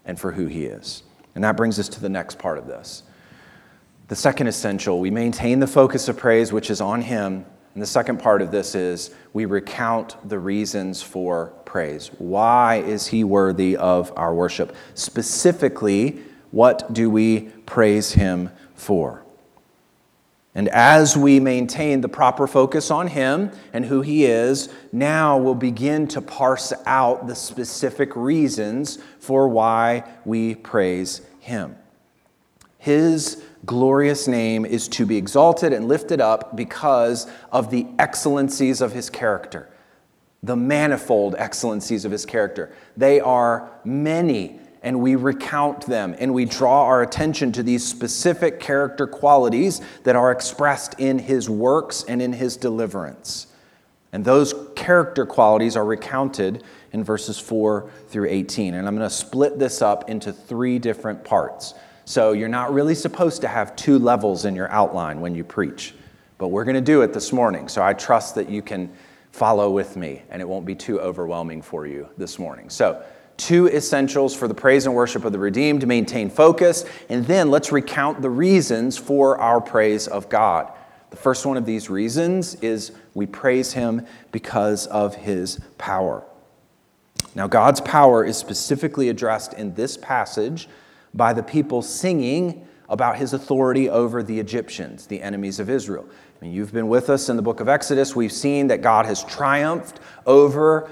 and 0.05 0.21
for 0.21 0.31
who 0.31 0.45
He 0.45 0.67
is. 0.67 1.05
And 1.35 1.43
that 1.43 1.57
brings 1.57 1.79
us 1.79 1.89
to 1.89 2.03
the 2.03 2.11
next 2.11 2.39
part 2.39 2.59
of 2.59 2.67
this. 2.67 3.03
The 4.09 4.15
second 4.15 4.49
essential, 4.49 5.01
we 5.01 5.11
maintain 5.11 5.59
the 5.59 5.67
focus 5.67 6.07
of 6.07 6.19
praise, 6.19 6.53
which 6.53 6.69
is 6.69 6.83
on 6.83 7.01
Him. 7.01 7.47
And 7.73 7.83
the 7.83 7.87
second 7.87 8.19
part 8.19 8.43
of 8.43 8.51
this 8.51 8.75
is 8.75 9.15
we 9.33 9.47
recount 9.47 10.19
the 10.29 10.39
reasons 10.39 11.01
for 11.01 11.55
praise. 11.65 12.11
Why 12.19 12.83
is 12.83 13.07
He 13.07 13.25
worthy 13.25 13.75
of 13.79 14.13
our 14.17 14.35
worship? 14.35 14.77
Specifically, 14.93 16.21
what 16.51 16.93
do 16.93 17.11
we 17.11 17.41
praise 17.67 18.13
Him 18.13 18.51
for? 18.75 19.25
And 20.55 20.69
as 20.69 21.17
we 21.17 21.39
maintain 21.39 22.01
the 22.01 22.09
proper 22.09 22.47
focus 22.47 22.91
on 22.91 23.07
Him 23.07 23.53
and 23.73 23.85
who 23.85 24.03
He 24.03 24.25
is, 24.25 24.69
now 24.93 25.39
we'll 25.39 25.55
begin 25.55 26.09
to 26.09 26.21
parse 26.21 26.73
out 26.87 27.27
the 27.27 27.37
specific 27.37 28.17
reasons 28.17 28.99
for 29.21 29.49
why 29.49 30.05
we 30.25 30.57
praise 30.57 31.23
Him. 31.39 31.77
His 32.79 33.43
glorious 33.65 34.27
name 34.27 34.65
is 34.65 34.89
to 34.89 35.07
be 35.07 35.17
exalted 35.17 35.73
and 35.73 35.87
lifted 35.87 36.21
up 36.21 36.57
because 36.57 37.27
of 37.53 37.71
the 37.71 37.87
excellencies 37.99 38.81
of 38.81 38.93
His 38.93 39.09
character, 39.09 39.69
the 40.43 40.57
manifold 40.57 41.37
excellencies 41.39 42.05
of 42.05 42.11
His 42.11 42.27
character. 42.27 42.75
They 42.97 43.21
are 43.21 43.71
many 43.85 44.60
and 44.83 45.01
we 45.01 45.15
recount 45.15 45.87
them 45.87 46.15
and 46.19 46.33
we 46.33 46.45
draw 46.45 46.85
our 46.85 47.03
attention 47.03 47.53
to 47.53 47.63
these 47.63 47.87
specific 47.87 48.61
character 48.61 49.07
qualities 49.07 49.81
that 50.05 50.17
are 50.17 50.33
expressed 50.33 50.99
in 50.99 51.19
his 51.19 51.51
works 51.51 52.05
and 52.09 52.23
in 52.23 52.33
his 52.33 52.57
deliverance. 52.57 53.47
And 54.13 54.25
those 54.25 54.55
character 54.75 55.25
qualities 55.27 55.77
are 55.77 55.85
recounted 55.85 56.65
in 56.93 57.05
verses 57.05 57.39
4 57.39 57.91
through 58.09 58.29
18. 58.29 58.75
And 58.75 58.89
I'm 58.89 58.97
going 58.97 59.09
to 59.09 59.15
split 59.15 59.59
this 59.59 59.83
up 59.83 60.11
into 60.11 60.33
three 60.33 60.79
different 60.79 61.23
parts. 61.25 61.75
So 62.05 62.33
you're 62.33 62.49
not 62.49 62.73
really 62.73 62.95
supposed 62.95 63.43
to 63.43 63.49
have 63.49 63.77
two 63.77 63.99
levels 63.99 64.45
in 64.45 64.57
your 64.57 64.69
outline 64.71 65.21
when 65.21 65.35
you 65.35 65.45
preach, 65.45 65.95
but 66.39 66.49
we're 66.49 66.65
going 66.65 66.75
to 66.75 66.81
do 66.81 67.03
it 67.03 67.13
this 67.13 67.33
morning. 67.33 67.69
So 67.69 67.85
I 67.85 67.93
trust 67.93 68.35
that 68.35 68.49
you 68.49 68.63
can 68.63 68.91
follow 69.31 69.71
with 69.71 69.97
me 69.97 70.23
and 70.31 70.43
it 70.43 70.49
won't 70.49 70.67
be 70.67 70.75
too 70.75 71.01
overwhelming 71.01 71.63
for 71.63 71.87
you 71.87 72.09
this 72.19 72.39
morning. 72.39 72.69
So, 72.69 73.05
two 73.41 73.69
essentials 73.69 74.37
for 74.37 74.47
the 74.47 74.55
praise 74.55 74.85
and 74.87 74.95
worship 74.95 75.25
of 75.25 75.33
the 75.33 75.39
redeemed, 75.39 75.87
maintain 75.87 76.29
focus, 76.29 76.85
and 77.09 77.25
then 77.25 77.51
let's 77.51 77.73
recount 77.73 78.21
the 78.21 78.31
reasons 78.31 78.99
for 78.99 79.39
our 79.39 79.61
praise 79.61 80.07
of 80.07 80.29
God. 80.29 80.71
The 81.09 81.17
first 81.17 81.47
one 81.47 81.57
of 81.57 81.65
these 81.65 81.91
reasons 81.91 82.55
is 82.57 82.93
we 83.15 83.27
praise 83.27 83.73
Him 83.73 84.07
because 84.31 84.87
of 84.87 85.15
His 85.15 85.59
power. 85.79 86.23
Now, 87.35 87.47
God's 87.47 87.81
power 87.81 88.25
is 88.25 88.37
specifically 88.37 89.09
addressed 89.09 89.55
in 89.55 89.75
this 89.75 89.97
passage 89.97 90.69
by 91.15 91.33
the 91.33 91.43
people 91.43 91.83
singing 91.83 92.67
about 92.89 93.17
His 93.17 93.33
authority 93.33 93.89
over 93.89 94.23
the 94.23 94.39
Egyptians, 94.39 95.07
the 95.07 95.23
enemies 95.23 95.59
of 95.59 95.71
Israel. 95.71 96.07
I 96.09 96.45
mean, 96.45 96.55
you've 96.55 96.73
been 96.73 96.89
with 96.89 97.09
us 97.09 97.29
in 97.29 97.37
the 97.37 97.43
book 97.43 97.61
of 97.61 97.69
Exodus. 97.69 98.15
We've 98.15 98.33
seen 98.33 98.67
that 98.69 98.83
God 98.83 99.07
has 99.07 99.25
triumphed 99.25 100.01
over 100.27 100.91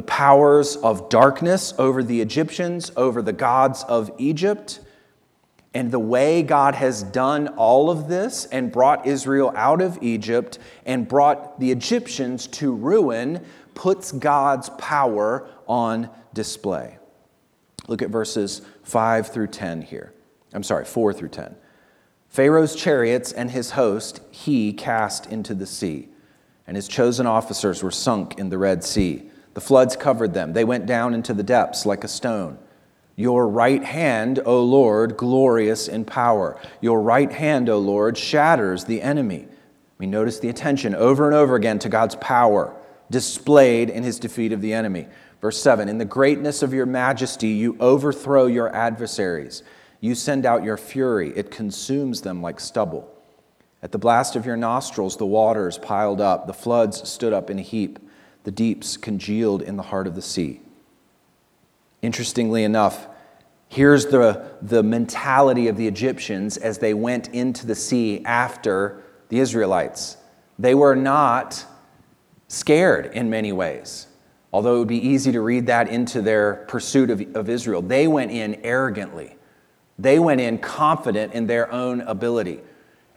the 0.00 0.06
powers 0.06 0.76
of 0.76 1.10
darkness 1.10 1.74
over 1.76 2.02
the 2.02 2.22
Egyptians, 2.22 2.90
over 2.96 3.20
the 3.20 3.34
gods 3.34 3.82
of 3.82 4.10
Egypt. 4.16 4.80
And 5.74 5.92
the 5.92 5.98
way 5.98 6.42
God 6.42 6.74
has 6.74 7.02
done 7.02 7.48
all 7.48 7.90
of 7.90 8.08
this 8.08 8.46
and 8.46 8.72
brought 8.72 9.06
Israel 9.06 9.52
out 9.54 9.82
of 9.82 10.02
Egypt 10.02 10.58
and 10.86 11.06
brought 11.06 11.60
the 11.60 11.70
Egyptians 11.70 12.46
to 12.46 12.74
ruin 12.74 13.44
puts 13.74 14.10
God's 14.10 14.70
power 14.70 15.46
on 15.66 16.08
display. 16.32 16.96
Look 17.86 18.00
at 18.00 18.08
verses 18.08 18.62
5 18.84 19.28
through 19.28 19.48
10 19.48 19.82
here. 19.82 20.14
I'm 20.54 20.62
sorry, 20.62 20.86
4 20.86 21.12
through 21.12 21.28
10. 21.28 21.54
Pharaoh's 22.30 22.74
chariots 22.74 23.32
and 23.32 23.50
his 23.50 23.72
host 23.72 24.22
he 24.30 24.72
cast 24.72 25.26
into 25.26 25.52
the 25.52 25.66
sea, 25.66 26.08
and 26.66 26.74
his 26.74 26.88
chosen 26.88 27.26
officers 27.26 27.82
were 27.82 27.90
sunk 27.90 28.38
in 28.38 28.48
the 28.48 28.56
Red 28.56 28.82
Sea. 28.82 29.29
The 29.60 29.66
floods 29.66 29.94
covered 29.94 30.32
them. 30.32 30.54
They 30.54 30.64
went 30.64 30.86
down 30.86 31.12
into 31.12 31.34
the 31.34 31.42
depths 31.42 31.84
like 31.84 32.02
a 32.02 32.08
stone. 32.08 32.56
Your 33.14 33.46
right 33.46 33.84
hand, 33.84 34.40
O 34.46 34.64
Lord, 34.64 35.18
glorious 35.18 35.86
in 35.86 36.06
power. 36.06 36.58
Your 36.80 37.02
right 37.02 37.30
hand, 37.30 37.68
O 37.68 37.78
Lord, 37.78 38.16
shatters 38.16 38.86
the 38.86 39.02
enemy. 39.02 39.48
We 39.98 40.06
notice 40.06 40.38
the 40.38 40.48
attention 40.48 40.94
over 40.94 41.26
and 41.26 41.34
over 41.34 41.56
again 41.56 41.78
to 41.80 41.90
God's 41.90 42.14
power 42.14 42.74
displayed 43.10 43.90
in 43.90 44.02
his 44.02 44.18
defeat 44.18 44.52
of 44.52 44.62
the 44.62 44.72
enemy. 44.72 45.08
Verse 45.42 45.62
7 45.62 45.90
In 45.90 45.98
the 45.98 46.06
greatness 46.06 46.62
of 46.62 46.72
your 46.72 46.86
majesty, 46.86 47.48
you 47.48 47.76
overthrow 47.80 48.46
your 48.46 48.74
adversaries. 48.74 49.62
You 50.00 50.14
send 50.14 50.46
out 50.46 50.64
your 50.64 50.78
fury, 50.78 51.34
it 51.36 51.50
consumes 51.50 52.22
them 52.22 52.40
like 52.40 52.60
stubble. 52.60 53.14
At 53.82 53.92
the 53.92 53.98
blast 53.98 54.36
of 54.36 54.46
your 54.46 54.56
nostrils, 54.56 55.18
the 55.18 55.26
waters 55.26 55.76
piled 55.76 56.22
up, 56.22 56.46
the 56.46 56.54
floods 56.54 57.06
stood 57.06 57.34
up 57.34 57.50
in 57.50 57.58
a 57.58 57.62
heap 57.62 57.98
the 58.50 58.56
deeps 58.56 58.96
congealed 58.96 59.62
in 59.62 59.76
the 59.76 59.82
heart 59.84 60.08
of 60.08 60.16
the 60.16 60.22
sea. 60.22 60.60
Interestingly 62.02 62.64
enough, 62.64 63.06
here's 63.68 64.06
the, 64.06 64.44
the 64.60 64.82
mentality 64.82 65.68
of 65.68 65.76
the 65.76 65.86
Egyptians 65.86 66.56
as 66.56 66.78
they 66.78 66.92
went 66.92 67.28
into 67.28 67.64
the 67.64 67.76
sea 67.76 68.24
after 68.24 69.04
the 69.28 69.38
Israelites. 69.38 70.16
They 70.58 70.74
were 70.74 70.96
not 70.96 71.64
scared 72.48 73.12
in 73.14 73.30
many 73.30 73.52
ways, 73.52 74.08
although 74.52 74.74
it 74.74 74.78
would 74.80 74.88
be 74.88 75.08
easy 75.08 75.30
to 75.30 75.40
read 75.40 75.68
that 75.68 75.86
into 75.86 76.20
their 76.20 76.64
pursuit 76.66 77.10
of, 77.10 77.36
of 77.36 77.48
Israel. 77.48 77.82
They 77.82 78.08
went 78.08 78.32
in 78.32 78.56
arrogantly, 78.64 79.36
they 79.96 80.18
went 80.18 80.40
in 80.40 80.58
confident 80.58 81.34
in 81.34 81.46
their 81.46 81.70
own 81.70 82.00
ability. 82.00 82.62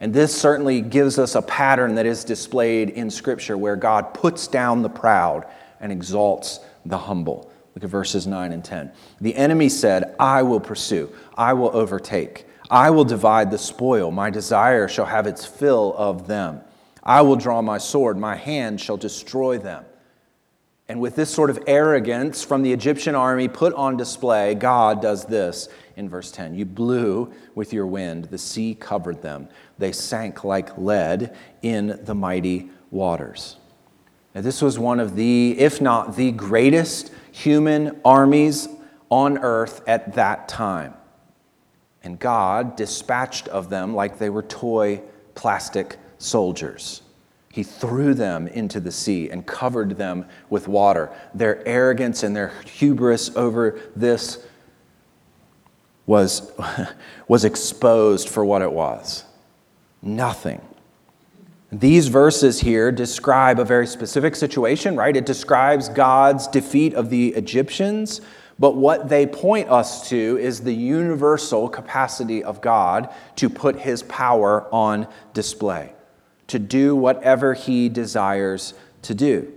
And 0.04 0.12
this 0.12 0.38
certainly 0.38 0.82
gives 0.82 1.18
us 1.18 1.34
a 1.34 1.40
pattern 1.40 1.94
that 1.94 2.04
is 2.04 2.24
displayed 2.24 2.90
in 2.90 3.08
Scripture 3.08 3.56
where 3.56 3.74
God 3.74 4.12
puts 4.12 4.46
down 4.46 4.82
the 4.82 4.90
proud 4.90 5.46
and 5.80 5.90
exalts 5.90 6.60
the 6.84 6.98
humble. 6.98 7.50
Look 7.74 7.84
at 7.84 7.88
verses 7.88 8.26
9 8.26 8.52
and 8.52 8.62
10. 8.62 8.92
The 9.22 9.34
enemy 9.34 9.70
said, 9.70 10.14
I 10.20 10.42
will 10.42 10.60
pursue, 10.60 11.10
I 11.38 11.54
will 11.54 11.74
overtake, 11.74 12.46
I 12.70 12.90
will 12.90 13.06
divide 13.06 13.50
the 13.50 13.56
spoil, 13.56 14.10
my 14.10 14.28
desire 14.28 14.88
shall 14.88 15.06
have 15.06 15.26
its 15.26 15.46
fill 15.46 15.94
of 15.96 16.26
them. 16.26 16.60
I 17.02 17.22
will 17.22 17.36
draw 17.36 17.62
my 17.62 17.78
sword, 17.78 18.18
my 18.18 18.36
hand 18.36 18.82
shall 18.82 18.98
destroy 18.98 19.56
them. 19.56 19.86
And 20.88 21.00
with 21.00 21.16
this 21.16 21.30
sort 21.30 21.48
of 21.48 21.58
arrogance 21.66 22.44
from 22.44 22.62
the 22.62 22.72
Egyptian 22.72 23.14
army 23.14 23.48
put 23.48 23.72
on 23.74 23.96
display, 23.96 24.54
God 24.54 25.00
does 25.00 25.24
this 25.24 25.68
in 25.96 26.08
verse 26.08 26.30
10. 26.30 26.54
You 26.54 26.66
blew 26.66 27.32
with 27.54 27.72
your 27.72 27.86
wind, 27.86 28.26
the 28.26 28.38
sea 28.38 28.74
covered 28.74 29.22
them. 29.22 29.48
They 29.78 29.92
sank 29.92 30.44
like 30.44 30.76
lead 30.76 31.34
in 31.62 32.00
the 32.02 32.14
mighty 32.14 32.68
waters. 32.90 33.56
Now, 34.34 34.42
this 34.42 34.60
was 34.60 34.78
one 34.78 35.00
of 35.00 35.16
the, 35.16 35.58
if 35.58 35.80
not 35.80 36.16
the 36.16 36.32
greatest 36.32 37.12
human 37.32 38.00
armies 38.04 38.68
on 39.08 39.38
earth 39.38 39.80
at 39.86 40.14
that 40.14 40.48
time. 40.48 40.94
And 42.02 42.18
God 42.18 42.76
dispatched 42.76 43.48
of 43.48 43.70
them 43.70 43.94
like 43.94 44.18
they 44.18 44.28
were 44.28 44.42
toy 44.42 45.00
plastic 45.34 45.96
soldiers. 46.18 47.00
He 47.54 47.62
threw 47.62 48.14
them 48.14 48.48
into 48.48 48.80
the 48.80 48.90
sea 48.90 49.30
and 49.30 49.46
covered 49.46 49.96
them 49.96 50.26
with 50.50 50.66
water. 50.66 51.12
Their 51.34 51.64
arrogance 51.68 52.24
and 52.24 52.34
their 52.34 52.48
hubris 52.64 53.30
over 53.36 53.78
this 53.94 54.44
was, 56.04 56.50
was 57.28 57.44
exposed 57.44 58.28
for 58.28 58.44
what 58.44 58.60
it 58.60 58.72
was 58.72 59.24
nothing. 60.02 60.60
These 61.70 62.08
verses 62.08 62.60
here 62.60 62.90
describe 62.90 63.60
a 63.60 63.64
very 63.64 63.86
specific 63.86 64.34
situation, 64.34 64.96
right? 64.96 65.16
It 65.16 65.24
describes 65.24 65.88
God's 65.88 66.48
defeat 66.48 66.94
of 66.94 67.08
the 67.08 67.28
Egyptians, 67.34 68.20
but 68.58 68.74
what 68.74 69.08
they 69.08 69.26
point 69.26 69.70
us 69.70 70.08
to 70.08 70.38
is 70.40 70.60
the 70.60 70.74
universal 70.74 71.68
capacity 71.68 72.42
of 72.42 72.60
God 72.60 73.14
to 73.36 73.48
put 73.48 73.78
his 73.78 74.02
power 74.02 74.66
on 74.72 75.06
display, 75.34 75.92
to 76.48 76.58
do 76.58 76.94
whatever 76.94 77.54
he 77.54 77.88
desires 77.88 78.74
to 79.02 79.14
do. 79.14 79.52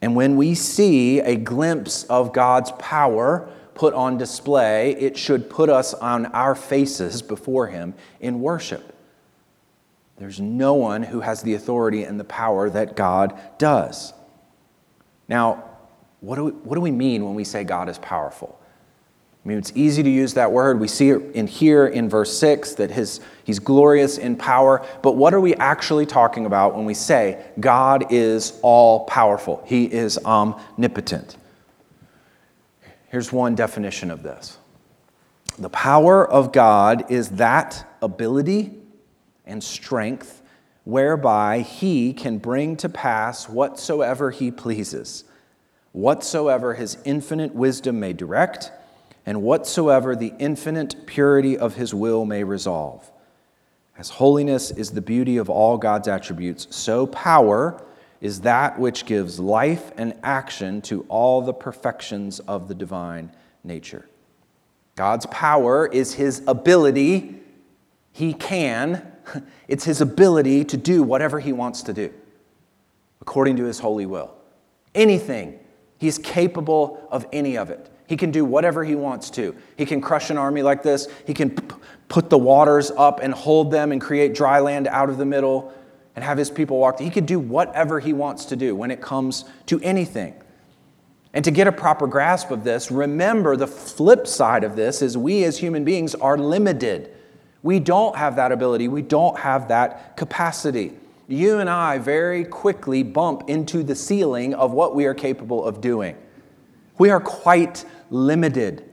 And 0.00 0.16
when 0.16 0.36
we 0.36 0.54
see 0.54 1.20
a 1.20 1.36
glimpse 1.36 2.04
of 2.04 2.32
God's 2.32 2.72
power, 2.72 3.48
put 3.74 3.94
on 3.94 4.18
display, 4.18 4.92
it 4.96 5.16
should 5.16 5.48
put 5.48 5.68
us 5.68 5.94
on 5.94 6.26
our 6.26 6.54
faces 6.54 7.22
before 7.22 7.68
Him 7.68 7.94
in 8.20 8.40
worship. 8.40 8.96
There's 10.18 10.40
no 10.40 10.74
one 10.74 11.02
who 11.02 11.20
has 11.20 11.42
the 11.42 11.54
authority 11.54 12.04
and 12.04 12.18
the 12.20 12.24
power 12.24 12.68
that 12.70 12.96
God 12.96 13.38
does. 13.58 14.12
Now, 15.28 15.64
what 16.20 16.36
do 16.36 16.44
we, 16.44 16.50
what 16.52 16.74
do 16.74 16.80
we 16.80 16.90
mean 16.90 17.24
when 17.24 17.34
we 17.34 17.44
say 17.44 17.64
God 17.64 17.88
is 17.88 17.98
powerful? 17.98 18.58
I 19.44 19.48
mean, 19.48 19.58
it's 19.58 19.72
easy 19.74 20.04
to 20.04 20.10
use 20.10 20.34
that 20.34 20.52
word. 20.52 20.78
We 20.78 20.86
see 20.86 21.10
it 21.10 21.20
in 21.34 21.48
here 21.48 21.88
in 21.88 22.08
verse 22.08 22.36
6 22.38 22.74
that 22.74 22.92
his, 22.92 23.20
he's 23.42 23.58
glorious 23.58 24.16
in 24.16 24.36
power. 24.36 24.86
But 25.02 25.16
what 25.16 25.34
are 25.34 25.40
we 25.40 25.54
actually 25.56 26.06
talking 26.06 26.46
about 26.46 26.76
when 26.76 26.84
we 26.84 26.94
say 26.94 27.44
God 27.58 28.12
is 28.12 28.58
all 28.62 29.04
powerful? 29.06 29.60
He 29.66 29.84
is 29.86 30.16
omnipotent. 30.18 31.36
Here's 33.08 33.32
one 33.32 33.56
definition 33.56 34.12
of 34.12 34.22
this 34.22 34.58
the 35.58 35.68
power 35.68 36.26
of 36.26 36.52
God 36.52 37.10
is 37.10 37.30
that 37.30 37.84
ability 38.00 38.78
and 39.44 39.62
strength 39.62 40.40
whereby 40.84 41.60
he 41.60 42.12
can 42.12 42.38
bring 42.38 42.76
to 42.76 42.88
pass 42.88 43.48
whatsoever 43.48 44.30
he 44.30 44.52
pleases, 44.52 45.24
whatsoever 45.90 46.74
his 46.74 46.96
infinite 47.04 47.54
wisdom 47.54 47.98
may 47.98 48.12
direct 48.12 48.70
and 49.24 49.42
whatsoever 49.42 50.16
the 50.16 50.32
infinite 50.38 51.06
purity 51.06 51.56
of 51.56 51.76
his 51.76 51.94
will 51.94 52.24
may 52.24 52.44
resolve. 52.44 53.10
As 53.96 54.10
holiness 54.10 54.70
is 54.70 54.90
the 54.90 55.00
beauty 55.00 55.36
of 55.36 55.50
all 55.50 55.78
God's 55.78 56.08
attributes, 56.08 56.66
so 56.74 57.06
power 57.06 57.82
is 58.20 58.40
that 58.42 58.78
which 58.78 59.04
gives 59.04 59.38
life 59.38 59.92
and 59.96 60.14
action 60.22 60.80
to 60.82 61.04
all 61.08 61.42
the 61.42 61.52
perfections 61.52 62.40
of 62.40 62.68
the 62.68 62.74
divine 62.74 63.30
nature. 63.64 64.08
God's 64.94 65.26
power 65.26 65.86
is 65.86 66.14
his 66.14 66.42
ability. 66.46 67.40
He 68.12 68.34
can. 68.34 69.08
It's 69.68 69.84
his 69.84 70.00
ability 70.00 70.64
to 70.66 70.76
do 70.76 71.02
whatever 71.02 71.40
he 71.40 71.52
wants 71.52 71.84
to 71.84 71.92
do 71.92 72.12
according 73.22 73.56
to 73.56 73.64
his 73.64 73.78
holy 73.78 74.04
will. 74.04 74.34
Anything. 74.96 75.58
He's 75.96 76.18
capable 76.18 77.06
of 77.10 77.24
any 77.32 77.56
of 77.56 77.70
it. 77.70 77.88
He 78.12 78.18
can 78.18 78.30
do 78.30 78.44
whatever 78.44 78.84
he 78.84 78.94
wants 78.94 79.30
to. 79.30 79.56
He 79.78 79.86
can 79.86 80.02
crush 80.02 80.28
an 80.28 80.36
army 80.36 80.62
like 80.62 80.82
this. 80.82 81.08
He 81.26 81.32
can 81.32 81.48
p- 81.48 81.76
put 82.08 82.28
the 82.28 82.36
waters 82.36 82.90
up 82.90 83.20
and 83.22 83.32
hold 83.32 83.70
them 83.70 83.90
and 83.90 84.02
create 84.02 84.34
dry 84.34 84.60
land 84.60 84.86
out 84.86 85.08
of 85.08 85.16
the 85.16 85.24
middle 85.24 85.72
and 86.14 86.22
have 86.22 86.36
his 86.36 86.50
people 86.50 86.76
walk. 86.76 87.00
He 87.00 87.08
could 87.08 87.24
do 87.24 87.38
whatever 87.38 88.00
he 88.00 88.12
wants 88.12 88.44
to 88.44 88.56
do 88.56 88.76
when 88.76 88.90
it 88.90 89.00
comes 89.00 89.46
to 89.64 89.80
anything. 89.80 90.34
And 91.32 91.42
to 91.46 91.50
get 91.50 91.66
a 91.66 91.72
proper 91.72 92.06
grasp 92.06 92.50
of 92.50 92.64
this, 92.64 92.90
remember 92.90 93.56
the 93.56 93.66
flip 93.66 94.26
side 94.26 94.62
of 94.62 94.76
this 94.76 95.00
is 95.00 95.16
we 95.16 95.44
as 95.44 95.56
human 95.56 95.82
beings 95.82 96.14
are 96.14 96.36
limited. 96.36 97.14
We 97.62 97.80
don't 97.80 98.14
have 98.14 98.36
that 98.36 98.52
ability, 98.52 98.88
we 98.88 99.00
don't 99.00 99.38
have 99.38 99.68
that 99.68 100.18
capacity. 100.18 100.92
You 101.28 101.60
and 101.60 101.70
I 101.70 101.96
very 101.96 102.44
quickly 102.44 103.04
bump 103.04 103.48
into 103.48 103.82
the 103.82 103.94
ceiling 103.94 104.52
of 104.52 104.72
what 104.72 104.94
we 104.94 105.06
are 105.06 105.14
capable 105.14 105.64
of 105.64 105.80
doing. 105.80 106.18
We 106.98 107.10
are 107.10 107.20
quite 107.20 107.84
limited. 108.12 108.88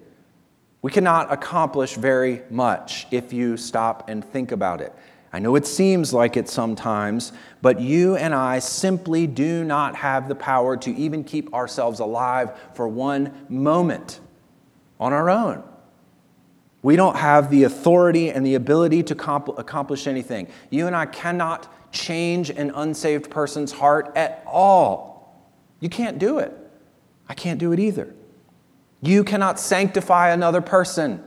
We 0.82 0.92
cannot 0.92 1.32
accomplish 1.32 1.96
very 1.96 2.42
much 2.50 3.06
if 3.12 3.34
you 3.34 3.58
stop 3.58 4.10
and 4.10 4.24
think 4.24 4.52
about 4.52 4.82
it. 4.82 4.94
I 5.32 5.40
know 5.40 5.56
it 5.56 5.68
seems 5.68 6.12
like 6.12 6.38
it 6.38 6.50
sometimes, 6.50 7.34
but 7.62 7.80
you 7.80 8.16
and 8.16 8.34
I 8.34 8.60
simply 8.60 9.28
do 9.28 9.64
not 9.64 9.96
have 9.98 10.28
the 10.28 10.36
power 10.36 10.76
to 10.78 10.96
even 10.96 11.24
keep 11.24 11.54
ourselves 11.54 12.00
alive 12.00 12.58
for 12.74 12.88
one 12.88 13.46
moment 13.48 14.22
on 15.00 15.14
our 15.14 15.30
own. 15.30 15.64
We 16.82 16.96
don't 16.96 17.18
have 17.18 17.52
the 17.52 17.64
authority 17.66 18.32
and 18.32 18.46
the 18.46 18.56
ability 18.56 19.04
to 19.04 19.14
accomplish 19.14 20.08
anything. 20.08 20.48
You 20.70 20.88
and 20.88 20.96
I 20.96 21.06
cannot 21.06 21.92
change 21.92 22.50
an 22.50 22.72
unsaved 22.74 23.30
person's 23.30 23.74
heart 23.74 24.14
at 24.16 24.42
all. 24.48 25.44
You 25.80 25.90
can't 25.90 26.18
do 26.18 26.40
it. 26.40 26.56
I 27.28 27.34
can't 27.34 27.60
do 27.60 27.74
it 27.74 27.80
either. 27.80 28.16
You 29.02 29.24
cannot 29.24 29.60
sanctify 29.60 30.30
another 30.30 30.62
person. 30.62 31.24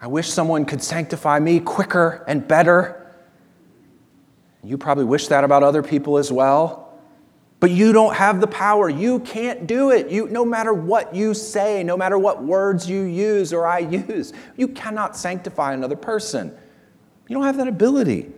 I 0.00 0.06
wish 0.08 0.28
someone 0.28 0.64
could 0.66 0.82
sanctify 0.82 1.38
me 1.40 1.60
quicker 1.60 2.24
and 2.28 2.46
better. 2.46 3.14
You 4.62 4.76
probably 4.76 5.04
wish 5.04 5.28
that 5.28 5.44
about 5.44 5.62
other 5.62 5.82
people 5.82 6.18
as 6.18 6.30
well. 6.30 6.86
But 7.58 7.70
you 7.70 7.92
don't 7.92 8.14
have 8.14 8.40
the 8.40 8.46
power. 8.46 8.88
You 8.88 9.20
can't 9.20 9.66
do 9.66 9.90
it. 9.90 10.10
You, 10.10 10.28
no 10.28 10.44
matter 10.44 10.74
what 10.74 11.14
you 11.14 11.32
say, 11.32 11.82
no 11.82 11.96
matter 11.96 12.18
what 12.18 12.44
words 12.44 12.88
you 12.88 13.02
use 13.02 13.52
or 13.52 13.66
I 13.66 13.78
use, 14.08 14.34
you 14.56 14.68
cannot 14.68 15.16
sanctify 15.16 15.72
another 15.72 15.96
person. 15.96 16.54
You 17.28 17.34
don't 17.34 17.44
have 17.44 17.56
that 17.56 17.68
ability. 17.68 18.30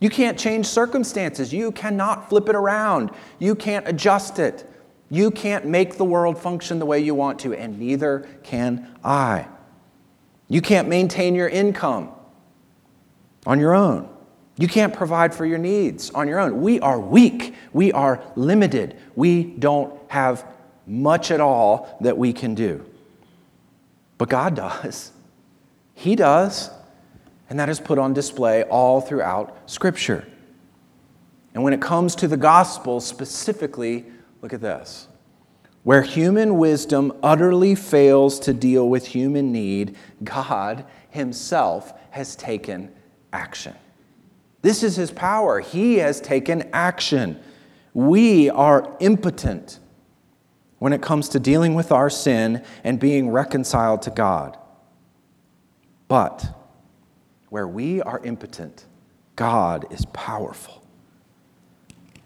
You 0.00 0.10
can't 0.10 0.38
change 0.38 0.66
circumstances. 0.66 1.52
You 1.52 1.70
cannot 1.72 2.28
flip 2.28 2.48
it 2.48 2.56
around. 2.56 3.10
You 3.38 3.54
can't 3.54 3.86
adjust 3.86 4.38
it. 4.38 4.68
You 5.10 5.32
can't 5.32 5.66
make 5.66 5.96
the 5.96 6.04
world 6.04 6.38
function 6.38 6.78
the 6.78 6.86
way 6.86 7.00
you 7.00 7.14
want 7.14 7.40
to, 7.40 7.52
and 7.52 7.78
neither 7.78 8.28
can 8.44 8.96
I. 9.04 9.48
You 10.48 10.62
can't 10.62 10.88
maintain 10.88 11.34
your 11.34 11.48
income 11.48 12.10
on 13.44 13.58
your 13.58 13.74
own. 13.74 14.08
You 14.56 14.68
can't 14.68 14.92
provide 14.92 15.34
for 15.34 15.44
your 15.44 15.58
needs 15.58 16.10
on 16.10 16.28
your 16.28 16.38
own. 16.38 16.60
We 16.60 16.80
are 16.80 17.00
weak. 17.00 17.54
We 17.72 17.92
are 17.92 18.22
limited. 18.36 18.96
We 19.16 19.42
don't 19.42 19.98
have 20.08 20.46
much 20.86 21.30
at 21.30 21.40
all 21.40 21.96
that 22.02 22.16
we 22.16 22.32
can 22.32 22.54
do. 22.54 22.84
But 24.18 24.28
God 24.28 24.54
does. 24.54 25.12
He 25.94 26.14
does. 26.14 26.70
And 27.48 27.58
that 27.58 27.68
is 27.68 27.80
put 27.80 27.98
on 27.98 28.12
display 28.12 28.62
all 28.64 29.00
throughout 29.00 29.56
Scripture. 29.68 30.26
And 31.54 31.64
when 31.64 31.72
it 31.72 31.80
comes 31.80 32.14
to 32.16 32.28
the 32.28 32.36
gospel 32.36 33.00
specifically, 33.00 34.04
Look 34.42 34.52
at 34.52 34.60
this. 34.60 35.08
Where 35.82 36.02
human 36.02 36.58
wisdom 36.58 37.12
utterly 37.22 37.74
fails 37.74 38.38
to 38.40 38.52
deal 38.52 38.88
with 38.88 39.06
human 39.06 39.52
need, 39.52 39.96
God 40.22 40.84
Himself 41.10 41.92
has 42.10 42.36
taken 42.36 42.92
action. 43.32 43.74
This 44.62 44.82
is 44.82 44.96
His 44.96 45.10
power. 45.10 45.60
He 45.60 45.96
has 45.96 46.20
taken 46.20 46.68
action. 46.72 47.40
We 47.94 48.50
are 48.50 48.96
impotent 49.00 49.78
when 50.78 50.92
it 50.92 51.02
comes 51.02 51.28
to 51.30 51.40
dealing 51.40 51.74
with 51.74 51.92
our 51.92 52.10
sin 52.10 52.64
and 52.84 52.98
being 52.98 53.30
reconciled 53.30 54.02
to 54.02 54.10
God. 54.10 54.58
But 56.08 56.46
where 57.48 57.68
we 57.68 58.02
are 58.02 58.20
impotent, 58.22 58.86
God 59.36 59.86
is 59.90 60.04
powerful. 60.06 60.79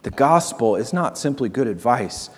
The 0.04 0.10
gospel 0.10 0.76
is 0.76 0.92
not 0.92 1.16
simply 1.16 1.48
good 1.48 1.66
advice, 1.66 2.28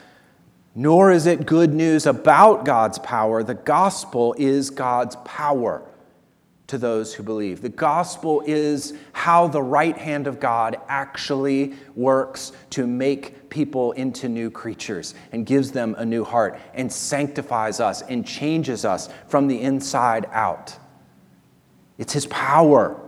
nor 0.76 1.11
is 1.11 1.26
it 1.26 1.46
good 1.46 1.74
news 1.74 2.07
about 2.07 2.64
God's 2.64 2.98
power. 3.00 3.42
The 3.42 3.55
gospel 3.55 4.37
is 4.38 4.70
God's 4.70 5.16
power 5.24 5.83
to 6.68 6.79
those 6.79 7.14
who 7.14 7.24
believe. 7.24 7.62
The 7.62 7.68
gospel 7.68 8.40
is 8.46 8.94
how 9.12 9.48
the 9.48 9.62
right 9.62 9.98
hand 9.98 10.29
of 10.29 10.38
God 10.38 10.76
actually 10.88 11.74
works 11.96 12.52
to 12.70 12.87
make 12.87 13.50
people 13.50 13.90
into 13.92 14.29
new 14.29 14.48
creatures 14.48 15.14
and 15.33 15.44
gives 15.44 15.72
them 15.72 15.96
a 15.98 16.07
new 16.07 16.22
heart 16.22 16.61
and 16.72 16.92
sanctifies 16.92 17.81
us 17.81 18.02
and 18.02 18.24
changes 18.24 18.85
us 18.85 19.09
from 19.26 19.48
the 19.48 19.61
inside 19.61 20.29
out. 20.31 20.76
It's 21.98 22.12
his 22.12 22.26
power. 22.26 23.00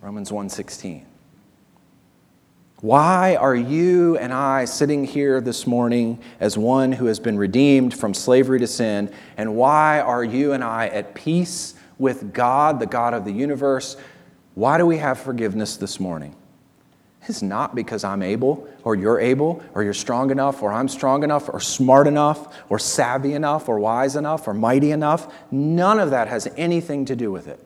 Romans 0.00 0.32
1:16. 0.32 1.13
Why 2.84 3.36
are 3.36 3.54
you 3.54 4.18
and 4.18 4.30
I 4.30 4.66
sitting 4.66 5.04
here 5.04 5.40
this 5.40 5.66
morning 5.66 6.18
as 6.38 6.58
one 6.58 6.92
who 6.92 7.06
has 7.06 7.18
been 7.18 7.38
redeemed 7.38 7.94
from 7.94 8.12
slavery 8.12 8.58
to 8.58 8.66
sin? 8.66 9.10
And 9.38 9.56
why 9.56 10.00
are 10.00 10.22
you 10.22 10.52
and 10.52 10.62
I 10.62 10.88
at 10.88 11.14
peace 11.14 11.76
with 11.96 12.34
God, 12.34 12.80
the 12.80 12.86
God 12.86 13.14
of 13.14 13.24
the 13.24 13.32
universe? 13.32 13.96
Why 14.54 14.76
do 14.76 14.84
we 14.84 14.98
have 14.98 15.18
forgiveness 15.18 15.78
this 15.78 15.98
morning? 15.98 16.36
It's 17.26 17.40
not 17.40 17.74
because 17.74 18.04
I'm 18.04 18.22
able, 18.22 18.68
or 18.82 18.94
you're 18.94 19.18
able, 19.18 19.62
or 19.72 19.82
you're 19.82 19.94
strong 19.94 20.30
enough, 20.30 20.62
or 20.62 20.70
I'm 20.70 20.88
strong 20.88 21.22
enough, 21.24 21.48
or 21.48 21.60
smart 21.60 22.06
enough, 22.06 22.54
or 22.68 22.78
savvy 22.78 23.32
enough, 23.32 23.66
or 23.66 23.78
wise 23.78 24.14
enough, 24.14 24.46
or 24.46 24.52
mighty 24.52 24.90
enough. 24.90 25.32
None 25.50 25.98
of 25.98 26.10
that 26.10 26.28
has 26.28 26.48
anything 26.58 27.06
to 27.06 27.16
do 27.16 27.32
with 27.32 27.46
it. 27.46 27.64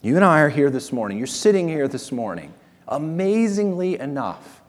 You 0.00 0.16
and 0.16 0.24
I 0.24 0.40
are 0.40 0.48
here 0.48 0.70
this 0.70 0.92
morning. 0.92 1.18
You're 1.18 1.26
sitting 1.26 1.68
here 1.68 1.88
this 1.88 2.10
morning 2.10 2.54
amazingly 2.88 3.98
enough, 3.98 4.60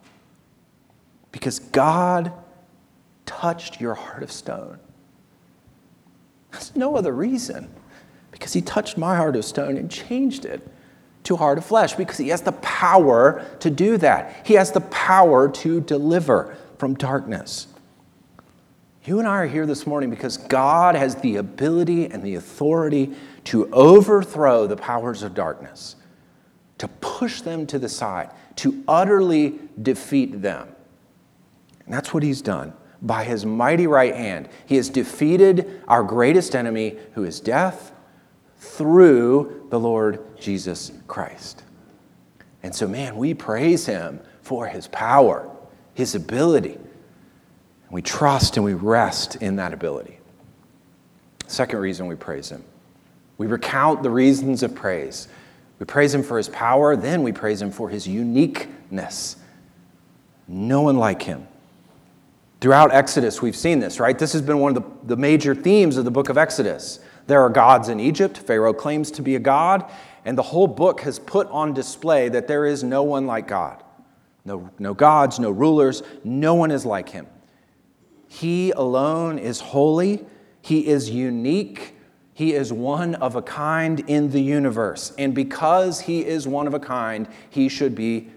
because 1.32 1.60
God 1.60 2.32
touched 3.26 3.82
your 3.82 3.96
heart 3.96 4.24
of 4.24 4.32
stone. 4.32 4.80
There's 6.52 6.76
no 6.76 6.96
other 6.96 7.14
reason. 7.14 7.70
Because 8.32 8.54
He 8.54 8.62
touched 8.62 8.98
my 8.98 9.16
heart 9.16 9.36
of 9.36 9.46
stone 9.46 9.78
and 9.78 9.90
changed 9.90 10.46
it 10.46 10.68
to 11.24 11.38
heart 11.38 11.58
of 11.58 11.66
flesh, 11.66 11.94
because 11.94 12.18
He 12.18 12.30
has 12.30 12.42
the 12.42 12.52
power 12.54 13.46
to 13.60 13.70
do 13.70 13.98
that. 13.98 14.46
He 14.46 14.56
has 14.56 14.72
the 14.72 14.82
power 14.82 15.50
to 15.50 15.80
deliver 15.82 16.58
from 16.78 16.96
darkness. 16.96 17.68
You 19.06 19.20
and 19.20 19.28
I 19.28 19.38
are 19.38 19.48
here 19.48 19.66
this 19.66 19.86
morning 19.86 20.10
because 20.10 20.38
God 20.38 20.96
has 20.96 21.16
the 21.16 21.36
ability 21.38 22.06
and 22.06 22.24
the 22.24 22.36
authority 22.36 23.14
to 23.46 23.70
overthrow 23.72 24.66
the 24.66 24.78
powers 24.78 25.24
of 25.24 25.34
darkness 25.34 25.96
to 26.84 26.90
push 26.90 27.40
them 27.40 27.66
to 27.66 27.80
the 27.80 27.88
side, 27.88 28.30
to 28.58 28.84
utterly 28.90 29.58
defeat 29.82 30.42
them. 30.42 30.68
And 31.86 31.94
that's 31.94 32.14
what 32.14 32.24
he's 32.24 32.42
done. 32.42 32.74
By 33.02 33.24
his 33.24 33.46
mighty 33.46 33.88
right 33.88 34.14
hand, 34.14 34.50
he 34.66 34.76
has 34.76 34.90
defeated 34.90 35.82
our 35.88 36.04
greatest 36.04 36.58
enemy, 36.58 36.98
who 37.14 37.24
is 37.24 37.40
death, 37.40 37.94
through 38.58 39.66
the 39.70 39.80
Lord 39.80 40.38
Jesus 40.38 40.92
Christ. 41.08 41.64
And 42.64 42.76
so, 42.76 42.86
man, 42.86 43.16
we 43.16 43.34
praise 43.34 43.86
him 43.86 44.20
for 44.42 44.68
his 44.68 44.90
power, 44.90 45.50
his 45.94 46.16
ability. 46.16 46.78
We 47.92 48.02
trust 48.02 48.58
and 48.58 48.66
we 48.66 48.74
rest 48.74 49.38
in 49.38 49.56
that 49.56 49.74
ability. 49.74 50.20
Second 51.48 51.80
reason 51.80 52.08
we 52.08 52.16
praise 52.16 52.50
him. 52.50 52.66
We 53.38 53.48
recount 53.48 54.04
the 54.04 54.10
reasons 54.10 54.64
of 54.64 54.76
praise. 54.76 55.30
We 55.84 55.86
praise 55.86 56.16
him 56.16 56.24
for 56.24 56.38
his 56.38 56.48
power, 56.48 56.96
then 56.96 57.24
we 57.24 57.34
praise 57.34 57.62
him 57.62 57.70
for 57.70 57.90
his 57.90 58.08
uniqueness. 58.08 59.36
No 60.48 60.84
one 60.84 60.96
like 60.96 61.24
him. 61.24 61.46
Throughout 62.62 62.94
Exodus, 62.94 63.42
we've 63.42 63.54
seen 63.54 63.82
this, 63.82 64.00
right? 64.00 64.18
This 64.18 64.32
has 64.32 64.42
been 64.42 64.60
one 64.60 64.78
of 64.78 64.82
the, 64.82 65.08
the 65.08 65.18
major 65.18 65.54
themes 65.54 65.98
of 65.98 66.06
the 66.06 66.10
book 66.10 66.30
of 66.30 66.38
Exodus. 66.38 67.00
There 67.28 67.42
are 67.42 67.50
gods 67.50 67.90
in 67.90 68.00
Egypt. 68.00 68.38
Pharaoh 68.38 68.74
claims 68.74 69.12
to 69.12 69.22
be 69.22 69.36
a 69.36 69.40
god, 69.40 69.92
and 70.24 70.38
the 70.38 70.42
whole 70.42 70.68
book 70.68 71.02
has 71.02 71.20
put 71.20 71.50
on 71.50 71.74
display 71.74 72.30
that 72.30 72.48
there 72.48 72.66
is 72.66 72.82
no 72.82 73.04
one 73.04 73.28
like 73.28 73.50
God. 73.50 73.84
No, 74.46 74.70
no 74.80 74.94
gods, 74.94 75.38
no 75.38 75.52
rulers, 75.52 76.02
no 76.24 76.54
one 76.54 76.72
is 76.72 76.86
like 76.86 77.10
him. 77.10 77.28
He 78.30 78.72
alone 78.72 79.38
is 79.38 79.60
holy, 79.60 80.26
he 80.62 80.88
is 80.88 81.10
unique, 81.10 81.98
he 82.34 82.54
is 82.54 82.74
one 82.74 83.16
of 83.16 83.36
a 83.36 83.42
kind 83.42 84.00
in 84.08 84.32
the 84.32 84.42
universe. 84.42 85.14
And 85.18 85.36
because 85.36 86.02
he 86.02 86.26
is 86.26 86.48
one 86.48 86.68
of 86.68 86.74
a 86.74 86.80
kind, 86.80 87.28
he 87.50 87.70
should 87.70 87.96
be 87.96 88.30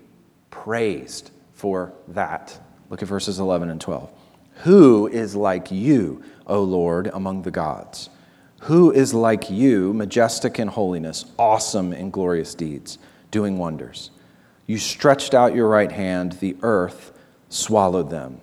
praised 0.50 1.30
for 1.52 1.92
that. 2.09 2.59
Look 2.90 3.02
at 3.02 3.09
verses 3.09 3.38
11 3.38 3.70
and 3.70 3.80
12. 3.80 4.11
Who 4.64 5.06
is 5.06 5.35
like 5.35 5.70
you, 5.70 6.22
O 6.46 6.62
Lord, 6.62 7.09
among 7.09 7.42
the 7.42 7.50
gods? 7.50 8.11
Who 8.62 8.90
is 8.90 9.14
like 9.14 9.50
you, 9.50 9.92
majestic 9.92 10.59
in 10.59 10.68
holiness, 10.68 11.26
awesome 11.38 11.92
in 11.92 12.11
glorious 12.11 12.54
deeds, 12.54 12.98
doing 13.30 13.59
wonders? 13.59 14.11
You 14.66 14.78
stretched 14.78 15.35
out 15.35 15.54
your 15.54 15.68
right 15.68 15.92
hand, 15.92 16.32
the 16.32 16.56
earth 16.62 17.12
swallowed 17.48 18.11
them. 18.11 18.40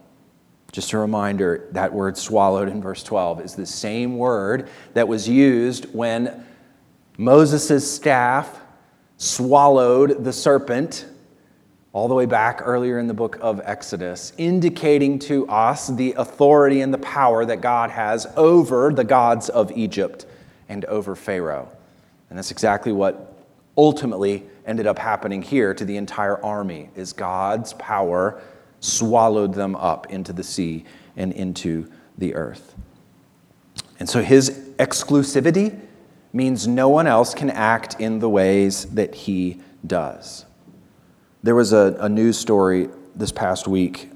Just 0.73 0.91
a 0.91 0.97
reminder 0.97 1.67
that 1.71 1.93
word 1.93 2.17
swallowed 2.17 2.67
in 2.67 2.81
verse 2.81 3.03
12 3.03 3.41
is 3.41 3.53
the 3.53 3.65
same 3.65 4.17
word 4.17 4.69
that 4.95 5.07
was 5.07 5.29
used 5.29 5.85
when 5.93 6.43
Moses' 7.15 7.89
staff 7.89 8.59
swallowed 9.17 10.23
the 10.23 10.33
serpent 10.33 11.05
all 11.91 12.07
the 12.07 12.15
way 12.15 12.25
back 12.25 12.59
earlier 12.65 12.97
in 12.97 13.05
the 13.05 13.13
book 13.13 13.37
of 13.39 13.61
Exodus, 13.63 14.33
indicating 14.39 15.19
to 15.19 15.47
us 15.47 15.89
the 15.89 16.13
authority 16.13 16.81
and 16.81 16.91
the 16.91 16.97
power 16.97 17.45
that 17.45 17.61
God 17.61 17.91
has 17.91 18.25
over 18.35 18.91
the 18.91 19.03
gods 19.03 19.49
of 19.49 19.71
Egypt 19.77 20.25
and 20.69 20.85
over 20.85 21.15
Pharaoh. 21.15 21.69
And 22.31 22.37
that's 22.39 22.49
exactly 22.49 22.91
what 22.91 23.37
ultimately 23.77 24.43
ended 24.65 24.87
up 24.87 24.97
happening 24.97 25.43
here 25.43 25.75
to 25.75 25.85
the 25.85 25.97
entire 25.97 26.43
army 26.43 26.89
is 26.95 27.13
God's 27.13 27.73
power 27.73 28.41
swallowed 28.83 29.53
them 29.53 29.75
up 29.77 30.11
into 30.11 30.33
the 30.33 30.43
sea 30.43 30.83
and 31.15 31.31
into 31.31 31.89
the 32.17 32.35
earth. 32.35 32.75
And 33.99 34.09
so 34.09 34.21
his 34.21 34.49
exclusivity 34.77 35.79
means 36.33 36.67
no 36.67 36.89
one 36.89 37.07
else 37.07 37.33
can 37.33 37.49
act 37.49 37.99
in 37.99 38.19
the 38.19 38.29
ways 38.29 38.85
that 38.85 39.15
he 39.15 39.61
does. 39.85 40.45
There 41.43 41.55
was 41.55 41.71
a, 41.71 41.95
a 41.99 42.09
news 42.09 42.37
story 42.37 42.89
this 43.15 43.31
past 43.31 43.67
week 43.67 44.09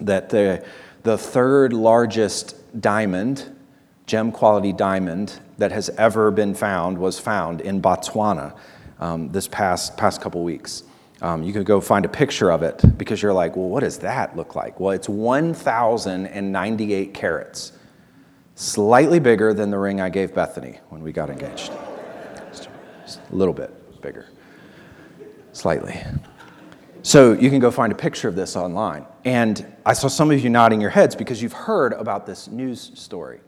that 0.00 0.28
the, 0.28 0.64
the 1.04 1.16
third 1.16 1.72
largest 1.72 2.56
diamond, 2.80 3.56
gem 4.04 4.32
quality 4.32 4.72
diamond, 4.72 5.40
that 5.58 5.72
has 5.72 5.88
ever 5.90 6.30
been 6.30 6.54
found 6.54 6.98
was 6.98 7.18
found 7.18 7.60
in 7.62 7.80
Botswana 7.80 8.54
um, 8.98 9.30
this 9.32 9.48
past, 9.48 9.96
past 9.96 10.20
couple 10.20 10.42
weeks. 10.44 10.82
Um, 11.22 11.42
you 11.42 11.52
can 11.52 11.64
go 11.64 11.80
find 11.80 12.04
a 12.04 12.08
picture 12.08 12.50
of 12.50 12.62
it 12.62 12.98
because 12.98 13.22
you're 13.22 13.32
like, 13.32 13.56
well, 13.56 13.68
what 13.68 13.80
does 13.80 13.98
that 14.00 14.36
look 14.36 14.54
like? 14.54 14.78
Well, 14.78 14.92
it's 14.92 15.08
1,098 15.08 17.14
carats, 17.14 17.72
slightly 18.54 19.18
bigger 19.18 19.54
than 19.54 19.70
the 19.70 19.78
ring 19.78 20.00
I 20.00 20.10
gave 20.10 20.34
Bethany 20.34 20.78
when 20.90 21.02
we 21.02 21.12
got 21.12 21.30
engaged. 21.30 21.72
Just 22.50 22.68
a 23.30 23.34
little 23.34 23.54
bit 23.54 24.02
bigger 24.02 24.26
slightly. 25.56 25.98
So 27.02 27.32
you 27.32 27.50
can 27.50 27.60
go 27.60 27.70
find 27.70 27.92
a 27.92 27.96
picture 27.96 28.28
of 28.28 28.34
this 28.34 28.56
online. 28.56 29.06
And 29.24 29.66
I 29.86 29.94
saw 29.94 30.08
some 30.08 30.30
of 30.30 30.42
you 30.42 30.50
nodding 30.50 30.80
your 30.80 30.90
heads 30.90 31.14
because 31.14 31.40
you've 31.40 31.52
heard 31.52 31.92
about 31.94 32.26
this 32.26 32.48
news 32.48 32.92
story. 32.94 33.40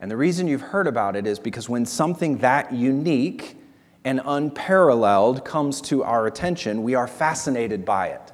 And 0.00 0.10
the 0.10 0.16
reason 0.16 0.46
you've 0.46 0.60
heard 0.60 0.86
about 0.86 1.16
it 1.16 1.26
is 1.26 1.38
because 1.38 1.68
when 1.68 1.86
something 1.86 2.38
that 2.38 2.72
unique 2.72 3.56
and 4.04 4.20
unparalleled 4.24 5.44
comes 5.44 5.80
to 5.82 6.02
our 6.02 6.26
attention, 6.26 6.82
we 6.82 6.94
are 6.94 7.06
fascinated 7.06 7.84
by 7.84 8.08
it. 8.08 8.32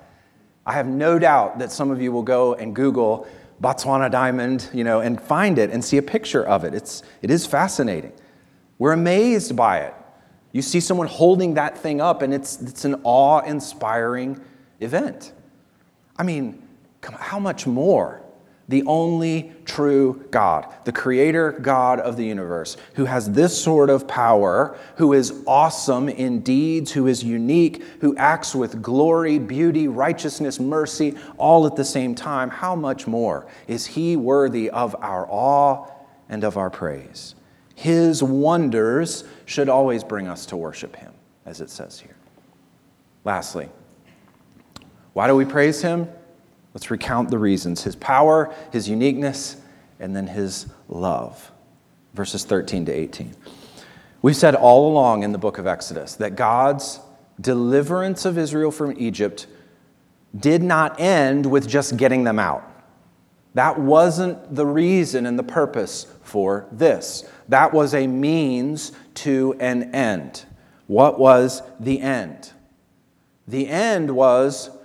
I 0.64 0.72
have 0.72 0.86
no 0.86 1.18
doubt 1.18 1.58
that 1.58 1.72
some 1.72 1.90
of 1.90 2.00
you 2.00 2.12
will 2.12 2.22
go 2.22 2.54
and 2.54 2.74
Google 2.74 3.26
Botswana 3.62 4.10
diamond, 4.10 4.68
you 4.72 4.84
know, 4.84 5.00
and 5.00 5.20
find 5.20 5.58
it 5.58 5.70
and 5.70 5.84
see 5.84 5.96
a 5.96 6.02
picture 6.02 6.44
of 6.44 6.64
it. 6.64 6.74
It's, 6.74 7.02
it 7.22 7.30
is 7.30 7.46
fascinating. 7.46 8.12
We're 8.78 8.92
amazed 8.92 9.56
by 9.56 9.80
it. 9.80 9.94
You 10.52 10.62
see 10.62 10.80
someone 10.80 11.06
holding 11.06 11.54
that 11.54 11.78
thing 11.78 12.00
up, 12.00 12.22
and 12.22 12.32
it's, 12.32 12.60
it's 12.60 12.84
an 12.84 13.00
awe 13.04 13.40
inspiring 13.40 14.40
event. 14.80 15.32
I 16.16 16.22
mean, 16.22 16.62
how 17.02 17.38
much 17.38 17.66
more? 17.66 18.22
The 18.68 18.82
only 18.84 19.52
true 19.64 20.24
God, 20.30 20.66
the 20.84 20.92
creator 20.92 21.52
God 21.52 22.00
of 22.00 22.16
the 22.16 22.24
universe, 22.24 22.76
who 22.94 23.04
has 23.04 23.30
this 23.30 23.56
sort 23.56 23.90
of 23.90 24.08
power, 24.08 24.76
who 24.96 25.12
is 25.12 25.42
awesome 25.46 26.08
in 26.08 26.40
deeds, 26.40 26.90
who 26.90 27.06
is 27.06 27.22
unique, 27.22 27.82
who 28.00 28.16
acts 28.16 28.54
with 28.54 28.82
glory, 28.82 29.38
beauty, 29.38 29.86
righteousness, 29.86 30.58
mercy, 30.58 31.14
all 31.38 31.66
at 31.66 31.76
the 31.76 31.84
same 31.84 32.14
time, 32.14 32.50
how 32.50 32.74
much 32.74 33.06
more 33.06 33.46
is 33.68 33.86
he 33.86 34.16
worthy 34.16 34.68
of 34.70 34.96
our 34.98 35.28
awe 35.30 35.86
and 36.28 36.42
of 36.42 36.56
our 36.56 36.70
praise? 36.70 37.36
His 37.76 38.22
wonders 38.22 39.24
should 39.44 39.68
always 39.68 40.02
bring 40.02 40.26
us 40.26 40.46
to 40.46 40.56
worship 40.56 40.96
Him, 40.96 41.12
as 41.44 41.60
it 41.60 41.68
says 41.68 42.00
here. 42.00 42.16
Lastly, 43.22 43.68
why 45.12 45.26
do 45.26 45.36
we 45.36 45.44
praise 45.44 45.82
Him? 45.82 46.08
Let's 46.76 46.90
recount 46.90 47.30
the 47.30 47.38
reasons 47.38 47.84
His 47.84 47.96
power, 47.96 48.54
His 48.70 48.86
uniqueness, 48.86 49.56
and 49.98 50.14
then 50.14 50.26
His 50.26 50.66
love. 50.90 51.50
Verses 52.12 52.44
13 52.44 52.84
to 52.84 52.92
18. 52.92 53.34
We've 54.20 54.36
said 54.36 54.54
all 54.54 54.92
along 54.92 55.22
in 55.22 55.32
the 55.32 55.38
book 55.38 55.56
of 55.56 55.66
Exodus 55.66 56.16
that 56.16 56.36
God's 56.36 57.00
deliverance 57.40 58.26
of 58.26 58.36
Israel 58.36 58.70
from 58.70 58.92
Egypt 58.98 59.46
did 60.38 60.62
not 60.62 61.00
end 61.00 61.46
with 61.46 61.66
just 61.66 61.96
getting 61.96 62.24
them 62.24 62.38
out. 62.38 62.62
That 63.54 63.80
wasn't 63.80 64.54
the 64.54 64.66
reason 64.66 65.24
and 65.24 65.38
the 65.38 65.42
purpose 65.42 66.06
for 66.24 66.66
this. 66.70 67.26
That 67.48 67.72
was 67.72 67.94
a 67.94 68.06
means 68.06 68.92
to 69.14 69.56
an 69.60 69.94
end. 69.94 70.44
What 70.88 71.18
was 71.18 71.62
the 71.80 72.02
end? 72.02 72.52
The 73.48 73.66
end 73.66 74.10
was 74.10 74.75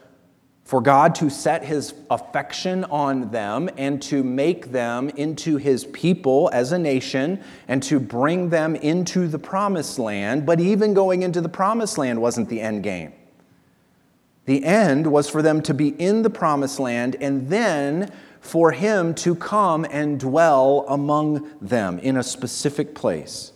for 0.72 0.80
God 0.80 1.16
to 1.16 1.30
set 1.30 1.66
his 1.66 1.94
affection 2.10 2.86
on 2.86 3.30
them 3.30 3.70
and 3.76 4.02
to 4.04 4.24
make 4.24 4.72
them 4.72 5.10
into 5.10 5.58
his 5.58 5.84
people 5.84 6.50
as 6.54 6.72
a 6.72 6.80
nation 6.80 7.44
and 7.68 7.84
to 7.84 8.00
bring 8.00 8.48
them 8.48 8.78
into 8.78 9.28
the 9.28 9.38
promised 9.38 10.00
land. 10.00 10.46
But 10.46 10.62
even 10.62 10.94
going 10.94 11.24
into 11.24 11.42
the 11.42 11.50
promised 11.50 11.98
land 11.98 12.22
wasn't 12.22 12.48
the 12.48 12.62
end 12.62 12.84
game. 12.84 13.12
The 14.46 14.64
end 14.64 15.08
was 15.08 15.30
for 15.30 15.42
them 15.42 15.62
to 15.64 15.74
be 15.74 15.90
in 15.90 16.22
the 16.22 16.30
promised 16.30 16.80
land 16.80 17.18
and 17.20 17.50
then 17.50 18.10
for 18.40 18.72
him 18.72 19.14
to 19.16 19.36
come 19.36 19.86
and 19.92 20.22
dwell 20.22 20.86
among 20.88 21.52
them 21.60 22.00
in 22.00 22.16
a 22.16 22.24
specific 22.24 22.96
place. 22.96 23.52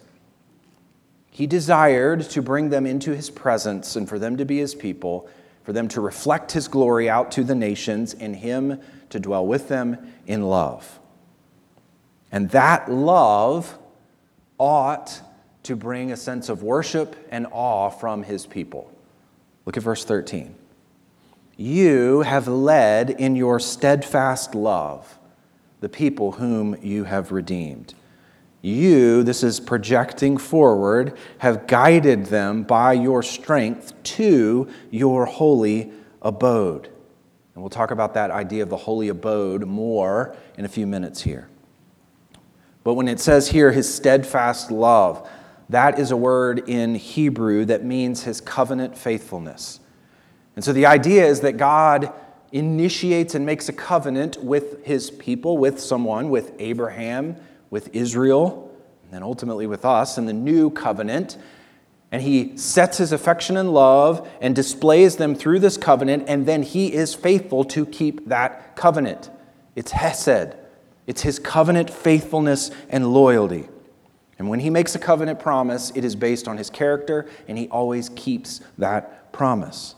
He 1.31 1.47
desired 1.47 2.29
to 2.31 2.41
bring 2.41 2.71
them 2.71 2.85
into 2.85 3.15
his 3.15 3.29
presence 3.29 3.95
and 3.95 4.09
for 4.09 4.19
them 4.19 4.35
to 4.35 4.43
be 4.43 4.57
his 4.57 4.75
people, 4.75 5.29
for 5.65 5.73
them 5.73 5.89
to 5.89 5.99
reflect 5.99 6.53
his 6.53 6.69
glory 6.69 7.09
out 7.09 7.31
to 7.33 7.43
the 7.43 7.55
nations, 7.55 8.13
and 8.13 8.35
him 8.35 8.79
to 9.09 9.19
dwell 9.19 9.45
with 9.45 9.67
them 9.67 10.13
in 10.25 10.43
love. 10.43 10.99
And 12.31 12.49
that 12.51 12.89
love 12.89 13.77
ought 14.57 15.21
to 15.63 15.75
bring 15.75 16.11
a 16.11 16.17
sense 16.17 16.47
of 16.47 16.61
worship 16.61 17.15
and 17.31 17.47
awe 17.51 17.89
from 17.89 18.23
his 18.23 18.45
people. 18.45 18.91
Look 19.65 19.75
at 19.75 19.83
verse 19.83 20.05
13. 20.05 20.55
You 21.57 22.21
have 22.21 22.47
led 22.47 23.09
in 23.09 23.35
your 23.35 23.59
steadfast 23.59 24.53
love 24.53 25.17
the 25.79 25.89
people 25.89 26.33
whom 26.33 26.77
you 26.81 27.05
have 27.05 27.31
redeemed. 27.31 27.95
You, 28.65 29.21
this 29.21 29.43
is 29.43 29.59
projecting 29.59 30.37
forward, 30.37 31.15
have 31.37 31.67
guided 31.67 32.25
them 32.25 32.63
by 32.63 32.93
your 32.93 33.21
strength 33.21 33.93
to 34.15 34.67
your 34.89 35.27
holy 35.27 35.91
abode. 36.23 36.87
And 37.53 37.61
we'll 37.61 37.69
talk 37.69 37.91
about 37.91 38.15
that 38.15 38.31
idea 38.31 38.63
of 38.63 38.69
the 38.69 38.77
holy 38.77 39.09
abode 39.09 39.67
more 39.67 40.35
in 40.57 40.65
a 40.65 40.67
few 40.67 40.87
minutes 40.87 41.21
here. 41.21 41.47
But 42.83 42.95
when 42.95 43.07
it 43.07 43.19
says 43.19 43.49
here, 43.49 43.71
his 43.71 43.93
steadfast 43.93 44.71
love, 44.71 45.29
that 45.69 45.99
is 45.99 46.09
a 46.09 46.17
word 46.17 46.67
in 46.67 46.95
Hebrew 46.95 47.65
that 47.65 47.83
means 47.85 48.23
his 48.23 48.41
covenant 48.41 48.97
faithfulness. 48.97 49.79
And 50.55 50.65
so 50.65 50.73
the 50.73 50.87
idea 50.87 51.23
is 51.23 51.41
that 51.41 51.57
God 51.57 52.11
initiates 52.51 53.35
and 53.35 53.45
makes 53.45 53.69
a 53.69 53.73
covenant 53.73 54.43
with 54.43 54.83
his 54.83 55.11
people, 55.11 55.59
with 55.59 55.79
someone, 55.79 56.31
with 56.31 56.51
Abraham, 56.57 57.35
with 57.75 57.93
Israel, 57.93 58.73
and 59.03 59.11
then 59.11 59.21
ultimately 59.21 59.67
with 59.67 59.83
us 59.83 60.17
in 60.17 60.25
the 60.25 60.31
new 60.31 60.69
covenant. 60.69 61.37
And 62.09 62.21
he 62.21 62.55
sets 62.57 62.99
his 62.99 63.11
affection 63.11 63.57
and 63.57 63.73
love 63.73 64.25
and 64.39 64.55
displays 64.55 65.17
them 65.17 65.35
through 65.35 65.59
this 65.59 65.75
covenant, 65.75 66.23
and 66.29 66.45
then 66.45 66.63
he 66.63 66.93
is 66.93 67.13
faithful 67.13 67.65
to 67.65 67.85
keep 67.85 68.29
that 68.29 68.77
covenant. 68.77 69.29
It's 69.75 69.91
Hesed, 69.91 70.55
it's 71.05 71.23
his 71.23 71.37
covenant 71.37 71.89
faithfulness 71.89 72.71
and 72.89 73.13
loyalty. 73.13 73.67
And 74.39 74.47
when 74.47 74.61
he 74.61 74.69
makes 74.69 74.95
a 74.95 74.99
covenant 74.99 75.41
promise, 75.41 75.91
it 75.95 76.05
is 76.05 76.15
based 76.15 76.47
on 76.47 76.57
his 76.57 76.69
character, 76.69 77.27
and 77.49 77.57
he 77.57 77.67
always 77.67 78.07
keeps 78.07 78.61
that 78.77 79.33
promise. 79.33 79.95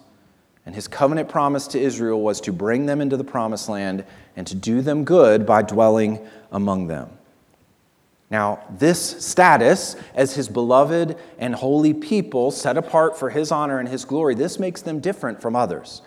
And 0.66 0.74
his 0.74 0.88
covenant 0.88 1.30
promise 1.30 1.68
to 1.68 1.80
Israel 1.80 2.22
was 2.22 2.42
to 2.42 2.52
bring 2.52 2.88
them 2.88 3.02
into 3.02 3.18
the 3.18 3.24
promised 3.24 3.70
land 3.70 4.04
and 4.36 4.48
to 4.48 4.56
do 4.56 4.82
them 4.82 5.04
good 5.04 5.46
by 5.46 5.62
dwelling 5.62 6.28
among 6.52 6.88
them. 6.88 7.17
Now, 8.30 8.64
this 8.70 9.26
status 9.26 9.96
as 10.14 10.36
his 10.36 10.50
beloved 10.50 11.18
and 11.40 11.56
holy 11.56 11.94
people 11.94 12.52
set 12.52 12.78
apart 12.78 13.18
for 13.18 13.30
his 13.30 13.52
honor 13.52 13.80
and 13.80 13.88
his 13.88 14.04
glory, 14.04 14.36
this 14.36 14.60
makes 14.60 14.82
them 14.82 15.00
different 15.00 15.42
from 15.42 15.56
others. 15.56 16.02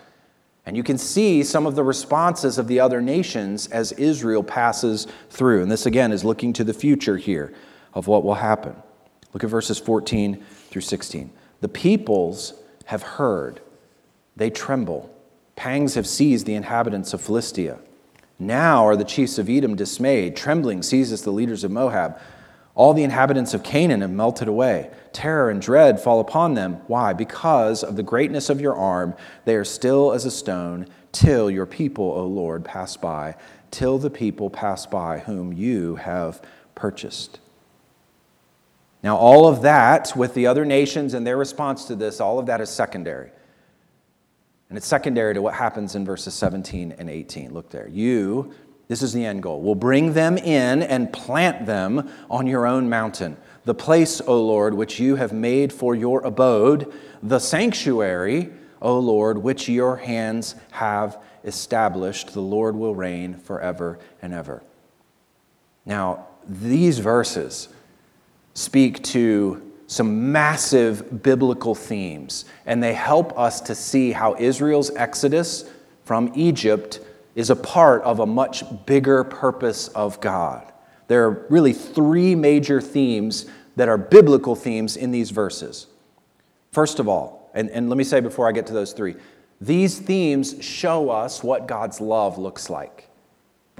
And 0.65 0.77
you 0.77 0.83
can 0.83 0.99
see 0.99 1.43
some 1.43 1.65
of 1.65 1.75
the 1.75 1.83
responses 1.83 2.59
of 2.59 2.67
the 2.67 2.79
other 2.79 3.01
nations 3.01 3.67
as 3.67 3.91
Israel 3.93 4.43
passes 4.43 5.07
through. 5.31 5.63
And 5.63 5.71
this, 5.71 5.87
again, 5.87 6.11
is 6.11 6.23
looking 6.23 6.53
to 6.53 6.63
the 6.63 6.73
future 6.73 7.17
here 7.17 7.53
of 7.93 8.07
what 8.07 8.23
will 8.23 8.35
happen. 8.35 8.75
Look 9.33 9.43
at 9.43 9.49
verses 9.49 9.79
14 9.79 10.43
through 10.69 10.83
16. 10.83 11.31
The 11.61 11.69
peoples 11.69 12.53
have 12.85 13.01
heard, 13.01 13.61
they 14.35 14.49
tremble. 14.51 15.09
Pangs 15.55 15.95
have 15.95 16.05
seized 16.05 16.45
the 16.45 16.55
inhabitants 16.55 17.13
of 17.13 17.21
Philistia. 17.21 17.79
Now 18.41 18.87
are 18.87 18.95
the 18.95 19.03
chiefs 19.03 19.37
of 19.37 19.49
Edom 19.49 19.75
dismayed. 19.75 20.35
Trembling 20.35 20.81
seizes 20.81 21.21
the 21.21 21.31
leaders 21.31 21.63
of 21.63 21.69
Moab. 21.69 22.19
All 22.73 22.95
the 22.95 23.03
inhabitants 23.03 23.53
of 23.53 23.61
Canaan 23.61 24.01
have 24.01 24.09
melted 24.09 24.47
away. 24.47 24.89
Terror 25.13 25.51
and 25.51 25.61
dread 25.61 25.99
fall 25.99 26.19
upon 26.19 26.55
them. 26.55 26.81
Why? 26.87 27.13
Because 27.13 27.83
of 27.83 27.97
the 27.97 28.03
greatness 28.03 28.49
of 28.49 28.59
your 28.59 28.75
arm, 28.75 29.13
they 29.45 29.55
are 29.55 29.63
still 29.63 30.11
as 30.11 30.25
a 30.25 30.31
stone, 30.31 30.87
till 31.11 31.51
your 31.51 31.67
people, 31.67 32.05
O 32.05 32.25
Lord, 32.25 32.65
pass 32.65 32.97
by, 32.97 33.35
till 33.69 33.99
the 33.99 34.09
people 34.09 34.49
pass 34.49 34.87
by 34.87 35.19
whom 35.19 35.53
you 35.53 35.97
have 35.97 36.41
purchased. 36.73 37.39
Now, 39.03 39.17
all 39.17 39.47
of 39.47 39.61
that 39.61 40.13
with 40.15 40.33
the 40.33 40.47
other 40.47 40.65
nations 40.65 41.13
and 41.13 41.27
their 41.27 41.37
response 41.37 41.85
to 41.85 41.95
this, 41.95 42.19
all 42.19 42.39
of 42.39 42.47
that 42.47 42.59
is 42.59 42.71
secondary. 42.71 43.29
And 44.71 44.77
it's 44.77 44.87
secondary 44.87 45.33
to 45.33 45.41
what 45.41 45.53
happens 45.53 45.95
in 45.95 46.05
verses 46.05 46.33
17 46.33 46.95
and 46.97 47.09
18. 47.09 47.53
Look 47.53 47.71
there. 47.71 47.89
You, 47.89 48.53
this 48.87 49.01
is 49.01 49.11
the 49.11 49.25
end 49.25 49.43
goal, 49.43 49.61
will 49.61 49.75
bring 49.75 50.13
them 50.13 50.37
in 50.37 50.81
and 50.81 51.11
plant 51.11 51.65
them 51.65 52.09
on 52.29 52.47
your 52.47 52.65
own 52.65 52.87
mountain, 52.87 53.35
the 53.65 53.73
place, 53.73 54.21
O 54.21 54.41
Lord, 54.41 54.73
which 54.73 54.97
you 54.97 55.17
have 55.17 55.33
made 55.33 55.73
for 55.73 55.93
your 55.93 56.21
abode, 56.21 56.89
the 57.21 57.39
sanctuary, 57.39 58.49
O 58.81 58.97
Lord, 58.97 59.39
which 59.39 59.67
your 59.67 59.97
hands 59.97 60.55
have 60.71 61.21
established. 61.43 62.33
The 62.33 62.39
Lord 62.39 62.73
will 62.77 62.95
reign 62.95 63.33
forever 63.39 63.99
and 64.21 64.33
ever. 64.33 64.63
Now, 65.85 66.27
these 66.47 66.99
verses 66.99 67.67
speak 68.53 69.03
to 69.03 69.70
some 69.91 70.31
massive 70.31 71.21
biblical 71.21 71.75
themes, 71.75 72.45
and 72.65 72.81
they 72.81 72.93
help 72.93 73.37
us 73.37 73.59
to 73.59 73.75
see 73.75 74.13
how 74.13 74.33
Israel's 74.39 74.89
exodus 74.95 75.69
from 76.05 76.31
Egypt 76.33 77.01
is 77.35 77.49
a 77.49 77.55
part 77.57 78.01
of 78.03 78.21
a 78.21 78.25
much 78.25 78.63
bigger 78.85 79.25
purpose 79.25 79.89
of 79.89 80.21
God. 80.21 80.71
There 81.09 81.25
are 81.25 81.45
really 81.49 81.73
three 81.73 82.35
major 82.35 82.79
themes 82.79 83.47
that 83.75 83.89
are 83.89 83.97
biblical 83.97 84.55
themes 84.55 84.95
in 84.95 85.11
these 85.11 85.29
verses. 85.29 85.87
First 86.71 86.99
of 86.99 87.09
all, 87.09 87.51
and, 87.53 87.69
and 87.69 87.89
let 87.89 87.97
me 87.97 88.05
say 88.05 88.21
before 88.21 88.47
I 88.47 88.53
get 88.53 88.67
to 88.67 88.73
those 88.73 88.93
three, 88.93 89.15
these 89.59 89.99
themes 89.99 90.55
show 90.63 91.09
us 91.09 91.43
what 91.43 91.67
God's 91.67 91.99
love 91.99 92.37
looks 92.37 92.69
like. 92.69 93.09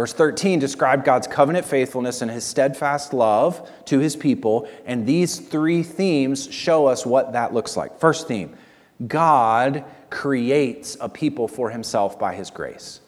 Verse 0.02 0.14
13 0.14 0.58
described 0.58 1.06
God's 1.06 1.28
covenant 1.28 1.64
faithfulness 1.64 2.24
and 2.24 2.32
his 2.32 2.44
steadfast 2.44 3.14
love 3.14 3.70
to 3.86 4.00
his 4.00 4.16
people, 4.16 4.68
and 4.88 5.06
these 5.06 5.38
three 5.38 5.84
themes 5.84 6.52
show 6.52 6.88
us 6.88 7.06
what 7.06 7.34
that 7.34 7.54
looks 7.54 7.78
like. 7.78 8.00
First 8.00 8.28
theme 8.28 8.58
God 9.06 9.86
creates 10.10 10.98
a 11.00 11.08
people 11.08 11.48
for 11.48 11.70
himself 11.70 12.18
by 12.18 12.34
his 12.34 12.50
grace. 12.50 13.00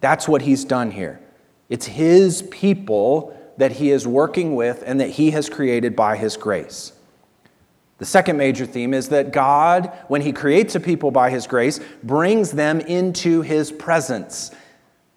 That's 0.00 0.26
what 0.26 0.42
he's 0.42 0.64
done 0.64 0.90
here. 0.90 1.20
It's 1.68 1.86
his 1.86 2.42
people 2.50 3.40
that 3.58 3.70
he 3.70 3.92
is 3.92 4.04
working 4.04 4.56
with 4.56 4.82
and 4.84 5.00
that 5.00 5.10
he 5.10 5.30
has 5.30 5.48
created 5.48 5.94
by 5.94 6.16
his 6.16 6.36
grace. 6.36 6.94
The 7.98 8.06
second 8.06 8.38
major 8.38 8.66
theme 8.66 8.92
is 8.92 9.10
that 9.10 9.32
God, 9.32 9.96
when 10.08 10.22
he 10.22 10.32
creates 10.32 10.74
a 10.74 10.80
people 10.80 11.12
by 11.12 11.30
his 11.30 11.46
grace, 11.46 11.78
brings 12.02 12.50
them 12.50 12.80
into 12.80 13.42
his 13.42 13.70
presence. 13.70 14.50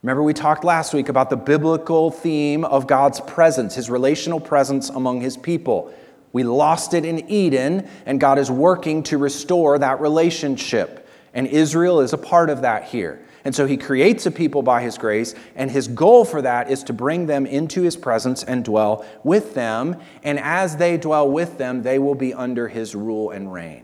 Remember, 0.07 0.23
we 0.23 0.33
talked 0.33 0.63
last 0.63 0.93
week 0.93 1.09
about 1.09 1.29
the 1.29 1.35
biblical 1.35 2.11
theme 2.11 2.63
of 2.63 2.87
God's 2.87 3.19
presence, 3.19 3.75
his 3.75 3.89
relational 3.89 4.39
presence 4.39 4.87
among 4.89 5.19
his 5.19 5.35
people. 5.35 5.93
We 6.31 6.43
lost 6.43 6.93
it 6.93 7.03
in 7.03 7.29
Eden, 7.29 7.89
and 8.05 8.17
God 8.17 8.39
is 8.39 8.49
working 8.49 9.03
to 9.03 9.17
restore 9.17 9.77
that 9.77 9.99
relationship. 9.99 11.09
And 11.33 11.45
Israel 11.45 11.99
is 11.99 12.13
a 12.13 12.17
part 12.17 12.49
of 12.49 12.61
that 12.61 12.85
here. 12.85 13.21
And 13.43 13.53
so 13.53 13.65
he 13.65 13.75
creates 13.75 14.25
a 14.25 14.31
people 14.31 14.61
by 14.61 14.81
his 14.81 14.97
grace, 14.97 15.35
and 15.57 15.69
his 15.69 15.89
goal 15.89 16.23
for 16.23 16.41
that 16.41 16.71
is 16.71 16.83
to 16.85 16.93
bring 16.93 17.25
them 17.25 17.45
into 17.45 17.81
his 17.81 17.97
presence 17.97 18.45
and 18.45 18.63
dwell 18.63 19.05
with 19.25 19.55
them. 19.55 19.97
And 20.23 20.39
as 20.39 20.77
they 20.77 20.95
dwell 20.95 21.29
with 21.29 21.57
them, 21.57 21.83
they 21.83 21.99
will 21.99 22.15
be 22.15 22.33
under 22.33 22.69
his 22.69 22.95
rule 22.95 23.31
and 23.31 23.51
reign. 23.51 23.83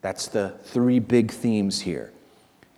That's 0.00 0.26
the 0.26 0.54
three 0.64 1.00
big 1.00 1.32
themes 1.32 1.82
here. 1.82 2.14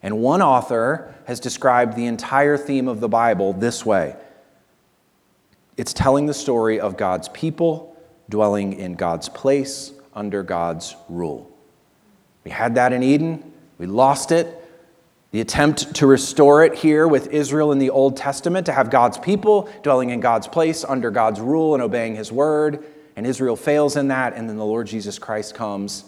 And 0.02 0.18
one 0.18 0.42
author 0.42 1.14
has 1.26 1.40
described 1.40 1.96
the 1.96 2.06
entire 2.06 2.56
theme 2.56 2.88
of 2.88 3.00
the 3.00 3.08
Bible 3.08 3.52
this 3.52 3.84
way 3.84 4.16
it's 5.76 5.92
telling 5.92 6.26
the 6.26 6.34
story 6.34 6.80
of 6.80 6.96
God's 6.96 7.28
people 7.28 7.96
dwelling 8.28 8.72
in 8.72 8.94
God's 8.94 9.28
place 9.28 9.92
under 10.12 10.42
God's 10.42 10.96
rule. 11.08 11.50
We 12.44 12.50
had 12.50 12.74
that 12.74 12.92
in 12.92 13.02
Eden, 13.02 13.52
we 13.78 13.86
lost 13.86 14.32
it. 14.32 14.54
The 15.30 15.40
attempt 15.42 15.94
to 15.96 16.06
restore 16.06 16.64
it 16.64 16.74
here 16.74 17.06
with 17.06 17.28
Israel 17.28 17.70
in 17.70 17.78
the 17.78 17.90
Old 17.90 18.16
Testament, 18.16 18.64
to 18.66 18.72
have 18.72 18.90
God's 18.90 19.18
people 19.18 19.68
dwelling 19.82 20.08
in 20.08 20.20
God's 20.20 20.48
place 20.48 20.84
under 20.84 21.10
God's 21.10 21.38
rule 21.38 21.74
and 21.74 21.82
obeying 21.82 22.16
His 22.16 22.32
word, 22.32 22.82
and 23.14 23.26
Israel 23.26 23.54
fails 23.54 23.96
in 23.96 24.08
that, 24.08 24.32
and 24.32 24.48
then 24.48 24.56
the 24.56 24.64
Lord 24.64 24.86
Jesus 24.86 25.18
Christ 25.18 25.54
comes 25.54 26.04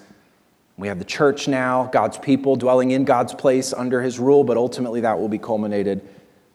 we 0.80 0.88
have 0.88 0.98
the 0.98 1.04
church 1.04 1.46
now, 1.46 1.90
God's 1.92 2.16
people 2.16 2.56
dwelling 2.56 2.90
in 2.90 3.04
God's 3.04 3.34
place 3.34 3.72
under 3.72 4.00
his 4.00 4.18
rule, 4.18 4.44
but 4.44 4.56
ultimately 4.56 5.02
that 5.02 5.18
will 5.18 5.28
be 5.28 5.38
culminated 5.38 6.00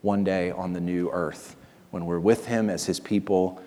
one 0.02 0.24
day 0.24 0.50
on 0.50 0.72
the 0.72 0.80
new 0.80 1.10
earth 1.12 1.56
when 1.90 2.06
we're 2.06 2.18
with 2.18 2.46
him 2.46 2.68
as 2.68 2.84
his 2.84 2.98
people 2.98 3.62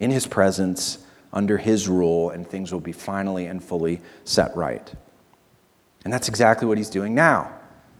in 0.00 0.10
his 0.10 0.26
presence 0.26 0.98
under 1.32 1.56
his 1.56 1.88
rule 1.88 2.30
and 2.30 2.46
things 2.46 2.72
will 2.72 2.80
be 2.80 2.92
finally 2.92 3.46
and 3.46 3.62
fully 3.62 4.00
set 4.24 4.54
right. 4.56 4.92
And 6.04 6.12
that's 6.12 6.28
exactly 6.28 6.66
what 6.66 6.76
he's 6.76 6.90
doing 6.90 7.14
now. 7.14 7.52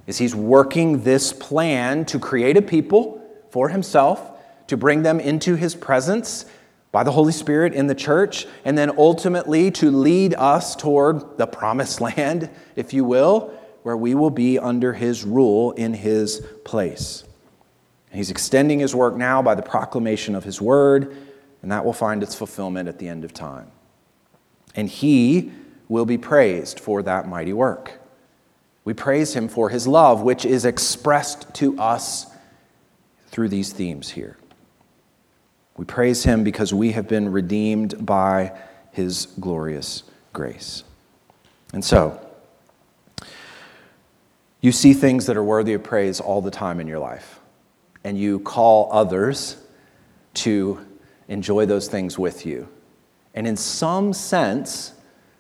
Is 0.06 0.18
he's 0.18 0.34
working 0.34 1.04
this 1.04 1.32
plan 1.32 2.04
to 2.06 2.18
create 2.18 2.56
a 2.56 2.62
people 2.62 3.24
for 3.50 3.68
himself, 3.68 4.20
to 4.66 4.76
bring 4.76 5.02
them 5.02 5.20
into 5.20 5.54
his 5.54 5.76
presence 5.76 6.46
by 6.92 7.04
the 7.04 7.12
Holy 7.12 7.32
Spirit 7.32 7.72
in 7.72 7.86
the 7.86 7.94
church, 7.94 8.46
and 8.64 8.76
then 8.76 8.90
ultimately 8.98 9.70
to 9.70 9.90
lead 9.90 10.34
us 10.34 10.74
toward 10.74 11.38
the 11.38 11.46
promised 11.46 12.00
land, 12.00 12.50
if 12.76 12.92
you 12.92 13.04
will, 13.04 13.54
where 13.82 13.96
we 13.96 14.14
will 14.14 14.30
be 14.30 14.58
under 14.58 14.92
his 14.92 15.24
rule 15.24 15.72
in 15.72 15.94
his 15.94 16.44
place. 16.64 17.24
He's 18.12 18.30
extending 18.30 18.80
his 18.80 18.94
work 18.94 19.16
now 19.16 19.40
by 19.40 19.54
the 19.54 19.62
proclamation 19.62 20.34
of 20.34 20.44
his 20.44 20.60
word, 20.60 21.16
and 21.62 21.70
that 21.70 21.84
will 21.84 21.92
find 21.92 22.22
its 22.22 22.34
fulfillment 22.34 22.88
at 22.88 22.98
the 22.98 23.08
end 23.08 23.24
of 23.24 23.32
time. 23.32 23.70
And 24.74 24.88
he 24.88 25.52
will 25.88 26.06
be 26.06 26.18
praised 26.18 26.80
for 26.80 27.02
that 27.02 27.28
mighty 27.28 27.52
work. 27.52 28.00
We 28.84 28.94
praise 28.94 29.34
him 29.34 29.48
for 29.48 29.68
his 29.68 29.86
love, 29.86 30.22
which 30.22 30.44
is 30.44 30.64
expressed 30.64 31.52
to 31.54 31.78
us 31.78 32.26
through 33.28 33.48
these 33.48 33.72
themes 33.72 34.10
here. 34.10 34.36
We 35.80 35.86
praise 35.86 36.22
him 36.24 36.44
because 36.44 36.74
we 36.74 36.92
have 36.92 37.08
been 37.08 37.32
redeemed 37.32 38.04
by 38.04 38.52
his 38.92 39.28
glorious 39.40 40.02
grace. 40.34 40.84
And 41.72 41.82
so, 41.82 42.20
you 44.60 44.72
see 44.72 44.92
things 44.92 45.24
that 45.24 45.38
are 45.38 45.42
worthy 45.42 45.72
of 45.72 45.82
praise 45.82 46.20
all 46.20 46.42
the 46.42 46.50
time 46.50 46.80
in 46.80 46.86
your 46.86 46.98
life, 46.98 47.40
and 48.04 48.18
you 48.18 48.40
call 48.40 48.92
others 48.92 49.56
to 50.34 50.86
enjoy 51.28 51.64
those 51.64 51.88
things 51.88 52.18
with 52.18 52.44
you. 52.44 52.68
And 53.32 53.46
in 53.46 53.56
some 53.56 54.12
sense, 54.12 54.92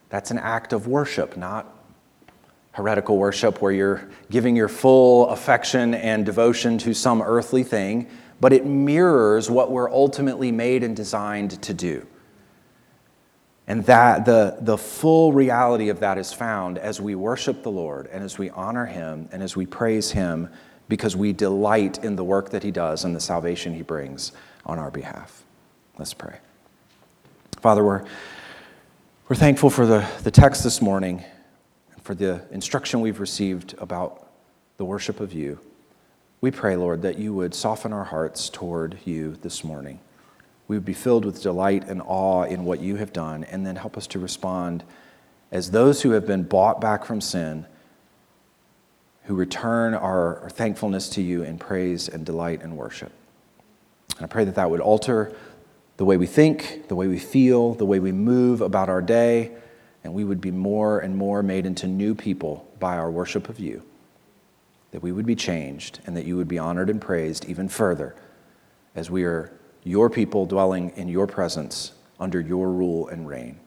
that's 0.08 0.30
an 0.30 0.38
act 0.38 0.72
of 0.72 0.86
worship, 0.86 1.36
not 1.36 1.70
heretical 2.72 3.18
worship 3.18 3.60
where 3.60 3.72
you're 3.72 4.08
giving 4.30 4.56
your 4.56 4.68
full 4.68 5.28
affection 5.28 5.92
and 5.92 6.24
devotion 6.24 6.78
to 6.78 6.94
some 6.94 7.20
earthly 7.20 7.62
thing, 7.62 8.06
but 8.40 8.52
it 8.52 8.64
mirrors 8.64 9.50
what 9.50 9.70
we're 9.70 9.90
ultimately 9.90 10.50
made 10.50 10.82
and 10.82 10.96
designed 10.96 11.62
to 11.62 11.74
do. 11.74 12.06
And 13.66 13.84
that 13.84 14.24
the, 14.24 14.56
the 14.60 14.76
full 14.76 15.32
reality 15.32 15.90
of 15.90 16.00
that 16.00 16.18
is 16.18 16.32
found 16.32 16.78
as 16.78 17.00
we 17.00 17.14
worship 17.14 17.62
the 17.62 17.70
Lord 17.70 18.08
and 18.10 18.24
as 18.24 18.36
we 18.36 18.50
honor 18.50 18.86
Him 18.86 19.28
and 19.30 19.42
as 19.42 19.54
we 19.54 19.66
praise 19.66 20.10
Him 20.10 20.48
because 20.88 21.14
we 21.14 21.32
delight 21.32 22.02
in 22.02 22.16
the 22.16 22.24
work 22.24 22.50
that 22.50 22.64
He 22.64 22.72
does 22.72 23.04
and 23.04 23.14
the 23.14 23.20
salvation 23.20 23.74
He 23.74 23.82
brings 23.82 24.32
on 24.66 24.78
our 24.78 24.90
behalf. 24.90 25.44
Let's 25.98 26.14
pray. 26.14 26.38
Father, 27.60 27.84
we're, 27.84 28.04
we're 29.28 29.36
thankful 29.36 29.70
for 29.70 29.86
the, 29.86 30.08
the 30.22 30.30
text 30.30 30.64
this 30.64 30.82
morning 30.82 31.22
and 31.92 32.02
for 32.02 32.14
the 32.14 32.42
instruction 32.50 33.00
we've 33.00 33.20
received 33.20 33.74
about 33.78 34.26
the 34.78 34.84
worship 34.84 35.20
of 35.20 35.32
you. 35.32 35.60
We 36.40 36.50
pray, 36.50 36.76
Lord, 36.76 37.02
that 37.02 37.18
you 37.18 37.34
would 37.34 37.54
soften 37.54 37.92
our 37.92 38.04
hearts 38.04 38.48
toward 38.48 38.98
you 39.04 39.36
this 39.42 39.62
morning 39.62 40.00
we 40.70 40.76
would 40.76 40.84
be 40.84 40.94
filled 40.94 41.24
with 41.24 41.42
delight 41.42 41.88
and 41.88 42.00
awe 42.06 42.44
in 42.44 42.64
what 42.64 42.78
you 42.78 42.94
have 42.94 43.12
done, 43.12 43.42
and 43.42 43.66
then 43.66 43.74
help 43.74 43.96
us 43.96 44.06
to 44.06 44.20
respond 44.20 44.84
as 45.50 45.72
those 45.72 46.02
who 46.02 46.12
have 46.12 46.28
been 46.28 46.44
bought 46.44 46.80
back 46.80 47.04
from 47.04 47.20
sin, 47.20 47.66
who 49.24 49.34
return 49.34 49.94
our, 49.94 50.48
thankfulness 50.50 51.08
to 51.08 51.22
you 51.22 51.42
in 51.42 51.58
praise 51.58 52.08
and 52.08 52.24
delight 52.24 52.62
and 52.62 52.76
worship. 52.76 53.10
And 54.16 54.24
I 54.24 54.28
pray 54.28 54.44
that 54.44 54.54
that 54.54 54.70
would 54.70 54.78
alter 54.78 55.34
the 55.96 56.04
way 56.04 56.16
we 56.16 56.28
think, 56.28 56.86
the 56.86 56.94
way 56.94 57.08
we 57.08 57.18
feel, 57.18 57.74
the 57.74 57.84
way 57.84 57.98
we 57.98 58.12
move 58.12 58.60
about 58.60 58.88
our 58.88 59.02
day, 59.02 59.50
and 60.04 60.14
we 60.14 60.22
would 60.22 60.40
be 60.40 60.52
more 60.52 61.00
and 61.00 61.16
more 61.16 61.42
made 61.42 61.66
into 61.66 61.88
new 61.88 62.14
people 62.14 62.72
by 62.78 62.96
our 62.96 63.10
worship 63.10 63.48
of 63.48 63.58
you. 63.58 63.82
That 64.92 65.02
we 65.02 65.12
would 65.12 65.26
be 65.26 65.36
changed 65.36 66.00
and 66.06 66.16
that 66.16 66.24
you 66.24 66.36
would 66.36 66.48
be 66.48 66.58
honored 66.58 66.90
and 66.90 67.00
praised 67.00 67.44
even 67.44 67.68
further 67.68 68.16
as 68.94 69.10
we 69.10 69.24
are 69.24 69.52
your 69.84 70.10
people 70.10 70.46
dwelling 70.46 70.90
in 70.96 71.08
your 71.08 71.26
presence 71.26 71.92
under 72.18 72.40
your 72.40 72.70
rule 72.70 73.08
and 73.08 73.28
reign. 73.28 73.58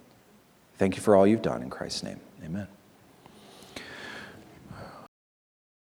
Thank 0.78 0.96
you 0.96 1.02
for 1.02 1.16
all 1.16 1.26
you've 1.26 1.42
done 1.42 1.62
in 1.62 1.70
Christ's 1.70 2.04
name. 2.04 2.20
Amen. 2.44 2.68